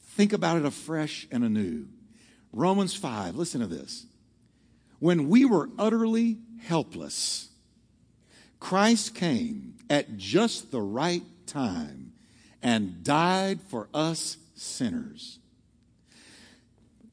Think 0.00 0.32
about 0.32 0.56
it 0.56 0.64
afresh 0.64 1.28
and 1.30 1.44
anew. 1.44 1.86
Romans 2.52 2.94
5, 2.94 3.36
listen 3.36 3.60
to 3.60 3.66
this. 3.66 4.06
When 4.98 5.28
we 5.28 5.44
were 5.44 5.68
utterly 5.78 6.38
helpless, 6.62 7.48
Christ 8.58 9.14
came 9.14 9.74
at 9.90 10.16
just 10.16 10.70
the 10.70 10.80
right 10.80 11.22
time 11.46 12.12
and 12.62 13.04
died 13.04 13.60
for 13.60 13.88
us 13.94 14.38
sinners. 14.54 15.37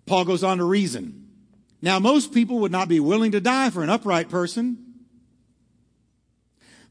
Paul 0.06 0.26
goes 0.26 0.44
on 0.44 0.60
to 0.60 0.64
reason. 0.64 1.28
Now, 1.82 2.00
most 2.00 2.34
people 2.34 2.60
would 2.60 2.72
not 2.72 2.88
be 2.88 3.00
willing 3.00 3.32
to 3.32 3.42
die 3.42 3.70
for 3.70 3.84
an 3.84 3.90
upright 3.90 4.30
person. 4.30 4.78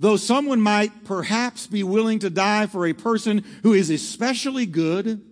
Though 0.00 0.16
someone 0.16 0.60
might 0.60 1.04
perhaps 1.04 1.66
be 1.66 1.82
willing 1.82 2.18
to 2.20 2.30
die 2.30 2.66
for 2.66 2.86
a 2.86 2.92
person 2.92 3.44
who 3.62 3.72
is 3.72 3.90
especially 3.90 4.66
good, 4.66 5.24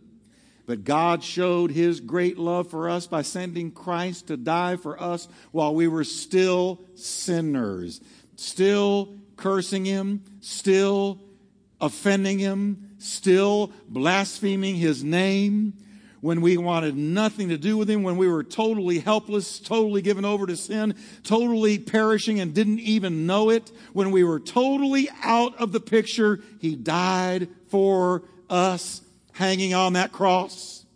but 0.67 0.85
God 0.85 1.25
showed 1.25 1.73
his 1.73 2.01
great 2.01 2.39
love 2.39 2.71
for 2.71 2.89
us 2.89 3.07
by 3.07 3.23
sending 3.23 3.73
Christ 3.73 4.29
to 4.29 4.37
die 4.37 4.77
for 4.77 5.01
us 5.01 5.29
while 5.51 5.75
we 5.75 5.89
were 5.89 6.05
still 6.05 6.81
sinners, 6.95 8.01
still 8.37 9.15
cursing 9.37 9.85
him, 9.85 10.23
still 10.41 11.21
offending 11.81 12.39
him, 12.39 12.91
still 12.99 13.73
blaspheming 13.89 14.77
his 14.77 15.03
name 15.03 15.75
when 16.23 16.41
we 16.41 16.57
wanted 16.57 16.97
nothing 16.97 17.49
to 17.49 17.59
do 17.59 17.77
with 17.77 17.91
him, 17.91 18.05
when 18.05 18.17
we 18.17 18.29
were 18.29 18.45
totally 18.45 19.01
helpless, 19.01 19.59
totally 19.59 20.01
given 20.01 20.25
over 20.25 20.47
to 20.47 20.57
sin, 20.57 20.95
totally 21.25 21.81
perishing 21.81 22.39
and 22.39 22.55
didn't 22.55 22.79
even 22.79 23.27
know 23.27 23.51
it, 23.51 23.73
when 23.93 24.13
we 24.13 24.23
were 24.23 24.39
totally 24.39 25.11
out 25.25 25.55
of 25.57 25.73
the 25.73 25.81
picture, 25.81 26.39
he 26.61 26.77
died 26.77 27.49
for 27.71 28.23
us 28.49 29.03
hanging 29.33 29.75
on 29.75 29.95
that 29.95 30.13
cross. 30.13 30.87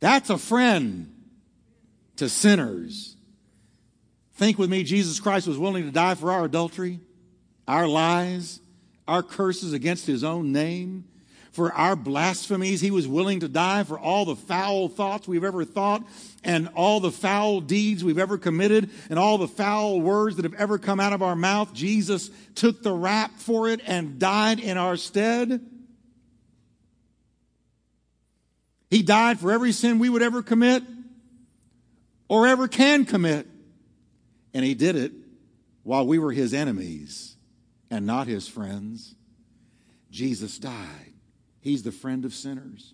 That's 0.00 0.28
a 0.28 0.36
friend 0.36 1.10
to 2.16 2.28
sinners. 2.28 3.16
Think 4.34 4.58
with 4.58 4.68
me, 4.68 4.84
Jesus 4.84 5.18
Christ 5.18 5.46
was 5.46 5.56
willing 5.56 5.84
to 5.84 5.90
die 5.90 6.14
for 6.14 6.30
our 6.30 6.44
adultery, 6.44 7.00
our 7.66 7.88
lies, 7.88 8.60
our 9.08 9.22
curses 9.22 9.72
against 9.72 10.06
his 10.06 10.22
own 10.22 10.52
name 10.52 11.04
for 11.54 11.72
our 11.72 11.94
blasphemies. 11.94 12.80
He 12.80 12.90
was 12.90 13.06
willing 13.06 13.40
to 13.40 13.48
die 13.48 13.84
for 13.84 13.96
all 13.96 14.24
the 14.24 14.34
foul 14.34 14.88
thoughts 14.88 15.28
we've 15.28 15.44
ever 15.44 15.64
thought 15.64 16.02
and 16.42 16.68
all 16.74 16.98
the 16.98 17.12
foul 17.12 17.60
deeds 17.60 18.02
we've 18.02 18.18
ever 18.18 18.38
committed 18.38 18.90
and 19.08 19.20
all 19.20 19.38
the 19.38 19.46
foul 19.46 20.00
words 20.00 20.34
that 20.36 20.44
have 20.44 20.54
ever 20.54 20.78
come 20.78 20.98
out 20.98 21.12
of 21.12 21.22
our 21.22 21.36
mouth. 21.36 21.72
Jesus 21.72 22.28
took 22.56 22.82
the 22.82 22.92
rap 22.92 23.30
for 23.38 23.68
it 23.68 23.80
and 23.86 24.18
died 24.18 24.58
in 24.58 24.76
our 24.76 24.96
stead. 24.96 25.64
He 28.90 29.02
died 29.02 29.38
for 29.38 29.52
every 29.52 29.70
sin 29.70 30.00
we 30.00 30.08
would 30.08 30.22
ever 30.22 30.42
commit 30.42 30.82
or 32.28 32.48
ever 32.48 32.66
can 32.66 33.04
commit. 33.04 33.46
And 34.52 34.64
he 34.64 34.74
did 34.74 34.96
it 34.96 35.12
while 35.84 36.04
we 36.04 36.18
were 36.18 36.32
his 36.32 36.52
enemies 36.52 37.36
and 37.90 38.06
not 38.06 38.26
his 38.26 38.48
friends. 38.48 39.14
Jesus 40.10 40.58
died. 40.58 41.13
He's 41.64 41.82
the 41.82 41.92
friend 41.92 42.26
of 42.26 42.34
sinners. 42.34 42.92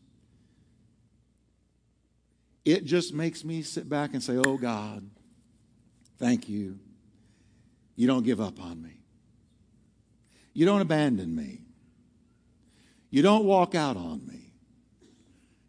It 2.65 2.85
just 2.85 3.13
makes 3.13 3.45
me 3.45 3.63
sit 3.63 3.89
back 3.89 4.13
and 4.13 4.23
say, 4.23 4.37
Oh 4.37 4.57
God, 4.57 5.11
thank 6.19 6.49
you. 6.49 6.79
You 7.97 8.07
don't 8.07 8.25
give 8.25 8.41
up 8.41 8.63
on 8.63 8.81
me. 8.81 9.01
You 10.53 10.67
don't 10.67 10.83
abandon 10.83 11.35
me. 11.35 11.63
You 13.11 13.23
don't 13.23 13.45
walk 13.45 13.75
out 13.75 13.97
on 13.97 14.25
me. 14.25 14.53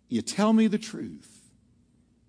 You 0.08 0.22
tell 0.22 0.54
me 0.54 0.68
the 0.68 0.78
truth, 0.78 1.42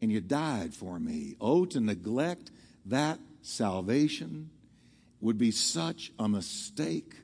and 0.00 0.10
you 0.10 0.22
died 0.22 0.72
for 0.72 0.98
me. 0.98 1.36
Oh, 1.38 1.66
to 1.66 1.80
neglect 1.80 2.50
that 2.86 3.18
salvation 3.42 4.48
would 5.20 5.36
be 5.36 5.50
such 5.50 6.12
a 6.18 6.30
mistake 6.30 7.14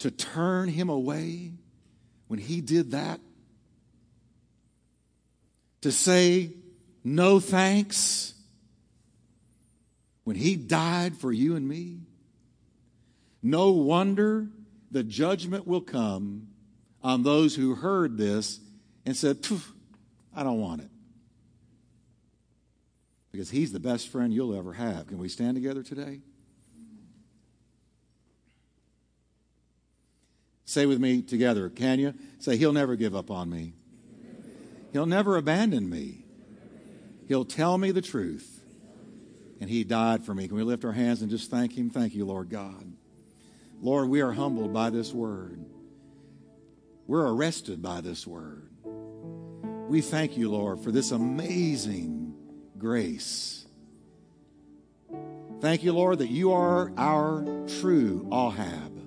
to 0.00 0.10
turn 0.10 0.68
him 0.68 0.88
away 0.88 1.52
when 2.26 2.38
he 2.38 2.60
did 2.60 2.90
that? 2.90 3.20
To 5.82 5.92
say 5.92 6.50
no 7.02 7.40
thanks 7.40 8.34
when 10.24 10.36
he 10.36 10.56
died 10.56 11.16
for 11.16 11.32
you 11.32 11.56
and 11.56 11.66
me? 11.66 12.00
No 13.42 13.70
wonder 13.70 14.48
the 14.90 15.02
judgment 15.02 15.66
will 15.66 15.80
come 15.80 16.48
on 17.02 17.22
those 17.22 17.54
who 17.54 17.74
heard 17.74 18.18
this 18.18 18.60
and 19.06 19.16
said, 19.16 19.38
I 20.34 20.42
don't 20.42 20.60
want 20.60 20.82
it. 20.82 20.90
Because 23.32 23.48
he's 23.50 23.72
the 23.72 23.80
best 23.80 24.08
friend 24.08 24.34
you'll 24.34 24.56
ever 24.56 24.72
have. 24.72 25.06
Can 25.06 25.18
we 25.18 25.28
stand 25.28 25.54
together 25.54 25.82
today? 25.82 26.20
Say 30.70 30.86
with 30.86 31.00
me 31.00 31.20
together, 31.20 31.68
can 31.68 31.98
you? 31.98 32.14
Say, 32.38 32.56
He'll 32.56 32.72
never 32.72 32.94
give 32.94 33.16
up 33.16 33.28
on 33.28 33.50
me. 33.50 33.72
He'll 34.92 35.04
never 35.04 35.36
abandon 35.36 35.90
me. 35.90 36.24
He'll 37.26 37.44
tell 37.44 37.76
me 37.76 37.90
the 37.90 38.00
truth. 38.00 38.62
And 39.60 39.68
He 39.68 39.82
died 39.82 40.22
for 40.22 40.32
me. 40.32 40.46
Can 40.46 40.56
we 40.56 40.62
lift 40.62 40.84
our 40.84 40.92
hands 40.92 41.22
and 41.22 41.30
just 41.30 41.50
thank 41.50 41.76
Him? 41.76 41.90
Thank 41.90 42.14
you, 42.14 42.24
Lord 42.24 42.50
God. 42.50 42.92
Lord, 43.80 44.08
we 44.08 44.20
are 44.20 44.30
humbled 44.30 44.72
by 44.72 44.90
this 44.90 45.12
word. 45.12 45.64
We're 47.08 47.26
arrested 47.26 47.82
by 47.82 48.00
this 48.00 48.24
word. 48.24 48.70
We 49.88 50.00
thank 50.00 50.36
you, 50.36 50.52
Lord, 50.52 50.78
for 50.84 50.92
this 50.92 51.10
amazing 51.10 52.32
grace. 52.78 53.66
Thank 55.60 55.82
you, 55.82 55.92
Lord, 55.92 56.20
that 56.20 56.30
you 56.30 56.52
are 56.52 56.92
our 56.96 57.42
true 57.80 58.28
Ahab, 58.30 58.99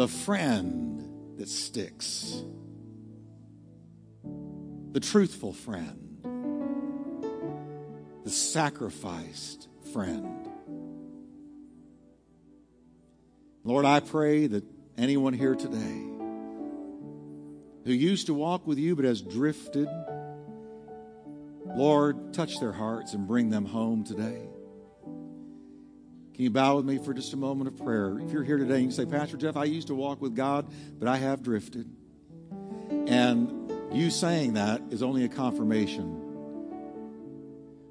the 0.00 0.08
friend 0.08 1.36
that 1.36 1.46
sticks, 1.46 2.42
the 4.92 5.00
truthful 5.00 5.52
friend, 5.52 6.22
the 8.24 8.30
sacrificed 8.30 9.68
friend. 9.92 10.48
Lord, 13.62 13.84
I 13.84 14.00
pray 14.00 14.46
that 14.46 14.64
anyone 14.96 15.34
here 15.34 15.54
today 15.54 16.06
who 17.84 17.92
used 17.92 18.28
to 18.28 18.32
walk 18.32 18.66
with 18.66 18.78
you 18.78 18.96
but 18.96 19.04
has 19.04 19.20
drifted, 19.20 19.86
Lord, 21.76 22.32
touch 22.32 22.58
their 22.58 22.72
hearts 22.72 23.12
and 23.12 23.28
bring 23.28 23.50
them 23.50 23.66
home 23.66 24.04
today. 24.04 24.48
Can 26.40 26.44
you 26.44 26.50
bow 26.50 26.76
with 26.76 26.86
me 26.86 26.96
for 26.96 27.12
just 27.12 27.34
a 27.34 27.36
moment 27.36 27.68
of 27.68 27.76
prayer? 27.84 28.18
If 28.18 28.32
you're 28.32 28.42
here 28.42 28.56
today 28.56 28.76
and 28.76 28.84
you 28.86 28.90
say, 28.92 29.04
Pastor 29.04 29.36
Jeff, 29.36 29.58
I 29.58 29.64
used 29.64 29.88
to 29.88 29.94
walk 29.94 30.22
with 30.22 30.34
God, 30.34 30.66
but 30.98 31.06
I 31.06 31.18
have 31.18 31.42
drifted. 31.42 31.86
And 33.06 33.70
you 33.92 34.08
saying 34.08 34.54
that 34.54 34.80
is 34.88 35.02
only 35.02 35.24
a 35.24 35.28
confirmation 35.28 36.16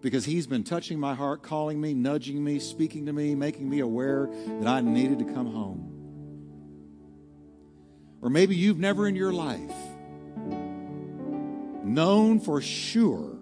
because 0.02 0.26
He's 0.26 0.47
been 0.47 0.64
touching 0.64 1.00
my 1.00 1.14
heart, 1.14 1.43
calling 1.43 1.80
me, 1.80 1.93
nudging 1.93 2.43
me, 2.43 2.58
speaking 2.58 3.06
to 3.06 3.14
me, 3.14 3.36
making 3.36 3.70
me 3.70 3.82
aware 3.82 4.28
that 4.62 4.68
I 4.68 4.82
needed 4.82 5.20
to 5.20 5.26
come 5.26 5.54
home. 5.54 5.86
Or 8.20 8.32
maybe 8.32 8.56
you've 8.56 8.80
never 8.80 9.08
in 9.08 9.16
your 9.16 9.32
life 9.32 9.76
known 11.84 12.39
for 12.39 12.62
sure 12.62 13.38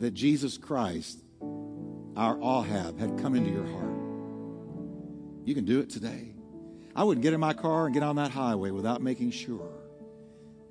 that 0.00 0.10
Jesus 0.12 0.58
Christ, 0.58 1.22
our 2.16 2.36
Ahab, 2.42 2.98
had 2.98 3.16
come 3.20 3.36
into 3.36 3.50
your 3.50 3.64
heart. 3.64 3.87
You 5.48 5.54
can 5.54 5.64
do 5.64 5.80
it 5.80 5.88
today. 5.88 6.34
I 6.94 7.04
wouldn't 7.04 7.22
get 7.22 7.32
in 7.32 7.40
my 7.40 7.54
car 7.54 7.86
and 7.86 7.94
get 7.94 8.02
on 8.02 8.16
that 8.16 8.30
highway 8.30 8.70
without 8.70 9.00
making 9.00 9.30
sure 9.30 9.72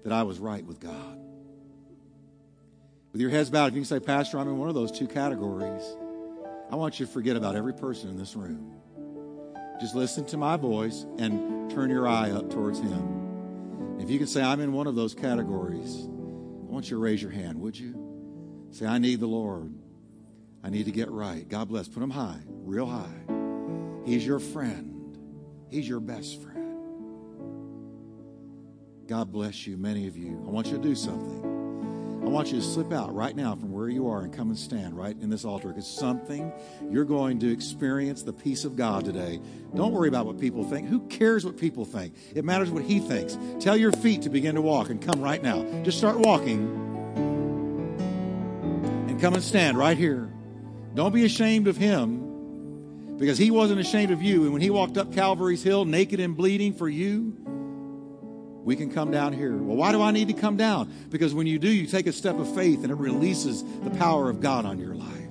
that 0.04 0.14
I 0.14 0.22
was 0.22 0.38
right 0.38 0.64
with 0.64 0.80
God. 0.80 1.20
With 3.12 3.20
your 3.20 3.32
heads 3.32 3.50
bowed, 3.50 3.70
if 3.70 3.74
you 3.74 3.82
can 3.82 3.86
say, 3.86 4.00
Pastor, 4.00 4.38
I'm 4.38 4.48
in 4.48 4.60
one 4.60 4.70
of 4.70 4.76
those 4.76 4.92
two 4.92 5.08
categories, 5.08 5.82
I 6.70 6.76
want 6.76 7.00
you 7.00 7.08
to 7.08 7.12
forget 7.12 7.36
about 7.36 7.56
every 7.56 7.74
person 7.74 8.12
in 8.12 8.20
this 8.20 8.36
room. 8.36 8.72
Just 9.82 9.96
listen 9.96 10.26
to 10.26 10.38
my 10.38 10.58
voice 10.58 11.08
and 11.18 11.72
turn 11.72 11.90
your 11.90 12.08
eye 12.08 12.30
up 12.30 12.52
towards 12.52 12.78
Him. 12.78 13.98
If 14.00 14.12
you 14.12 14.20
can 14.20 14.28
say, 14.28 14.44
I'm 14.44 14.60
in 14.60 14.74
one 14.74 14.86
of 14.86 14.94
those 14.94 15.16
categories, 15.16 16.04
I 16.06 16.72
want 16.72 16.86
you 16.86 16.98
to 16.98 17.02
raise 17.02 17.20
your 17.20 17.32
hand, 17.32 17.60
would 17.62 17.80
you? 17.80 18.68
Say, 18.70 18.86
I 18.86 19.00
need 19.00 19.22
the 19.22 19.26
Lord. 19.26 19.74
I 20.64 20.70
need 20.70 20.86
to 20.86 20.92
get 20.92 21.10
right. 21.10 21.50
God 21.50 21.68
bless. 21.68 21.88
Put 21.88 22.04
him 22.04 22.12
high, 22.12 22.42
real 22.46 22.86
high. 22.86 23.37
He's 24.08 24.26
your 24.26 24.40
friend, 24.40 25.18
He's 25.70 25.88
your 25.88 26.00
best 26.00 26.42
friend. 26.42 26.56
God 29.06 29.34
bless 29.34 29.68
you, 29.68 29.76
many 29.76 30.08
of 30.08 30.16
you. 30.16 30.42
I 30.48 30.50
want 30.50 30.68
you 30.68 30.78
to 30.78 30.82
do 30.82 30.96
something. 30.96 32.22
I 32.26 32.30
want 32.30 32.48
you 32.48 32.56
to 32.56 32.62
slip 32.62 32.94
out 32.94 33.14
right 33.14 33.36
now 33.36 33.56
from 33.56 33.74
where 33.74 33.90
you 33.90 34.10
are 34.10 34.22
and 34.22 34.34
come 34.34 34.48
and 34.48 34.58
stand 34.58 34.98
right 34.98 35.16
in 35.22 35.30
this 35.30 35.44
altar 35.44 35.70
because 35.70 35.88
something 35.88 36.54
you're 36.90 37.06
going 37.06 37.40
to 37.40 37.52
experience 37.52 38.24
the 38.24 38.32
peace 38.32 38.64
of 38.64 38.78
God 38.78 39.04
today. 39.04 39.42
Don't 39.76 39.92
worry 39.92 40.08
about 40.08 40.26
what 40.26 40.40
people 40.40 40.64
think. 40.64 40.88
Who 40.88 41.02
cares 41.08 41.46
what 41.46 41.58
people 41.58 41.84
think? 41.84 42.14
It 42.34 42.46
matters 42.46 42.72
what 42.72 42.84
He 42.84 43.00
thinks. 43.00 43.38
Tell 43.60 43.76
your 43.76 43.92
feet 43.92 44.22
to 44.22 44.30
begin 44.30 44.56
to 44.56 44.62
walk 44.62 44.90
and 44.90 45.02
come 45.02 45.22
right 45.22 45.44
now. 45.44 45.66
Just 45.84 45.98
start 45.98 46.18
walking 46.18 46.60
and 49.10 49.20
come 49.20 49.34
and 49.34 49.44
stand 49.44 49.78
right 49.78 49.98
here. 49.98 50.32
Don't 50.96 51.14
be 51.14 51.26
ashamed 51.26 51.68
of 51.68 51.76
Him 51.76 52.27
because 53.18 53.38
He 53.38 53.52
wasn't 53.52 53.80
ashamed 53.80 54.12
of 54.12 54.22
you. 54.22 54.44
And 54.44 54.54
when 54.54 54.62
He 54.62 54.70
walked 54.70 54.98
up 54.98 55.14
Calvary's 55.14 55.64
Hill 55.64 55.86
naked 55.86 56.20
and 56.20 56.36
bleeding 56.36 56.74
for 56.74 56.88
you, 56.88 57.36
we 58.64 58.76
can 58.76 58.92
come 58.92 59.12
down 59.12 59.32
here. 59.32 59.56
Well, 59.56 59.78
why 59.78 59.94
do 59.94 60.02
I 60.02 60.12
need 60.12 60.28
to 60.28 60.34
come 60.34 60.58
down? 60.58 60.94
Because 61.10 61.34
when 61.34 61.48
you 61.48 61.58
do, 61.58 61.70
you 61.70 61.88
take 61.88 62.06
a 62.06 62.12
step 62.12 62.38
of 62.38 62.54
faith 62.54 62.84
and 62.84 62.92
it 62.92 62.98
releases 62.98 63.64
the 63.64 63.92
power 63.92 64.30
of 64.30 64.42
God 64.42 64.66
on 64.66 64.78
your 64.78 64.94
life. 64.94 65.27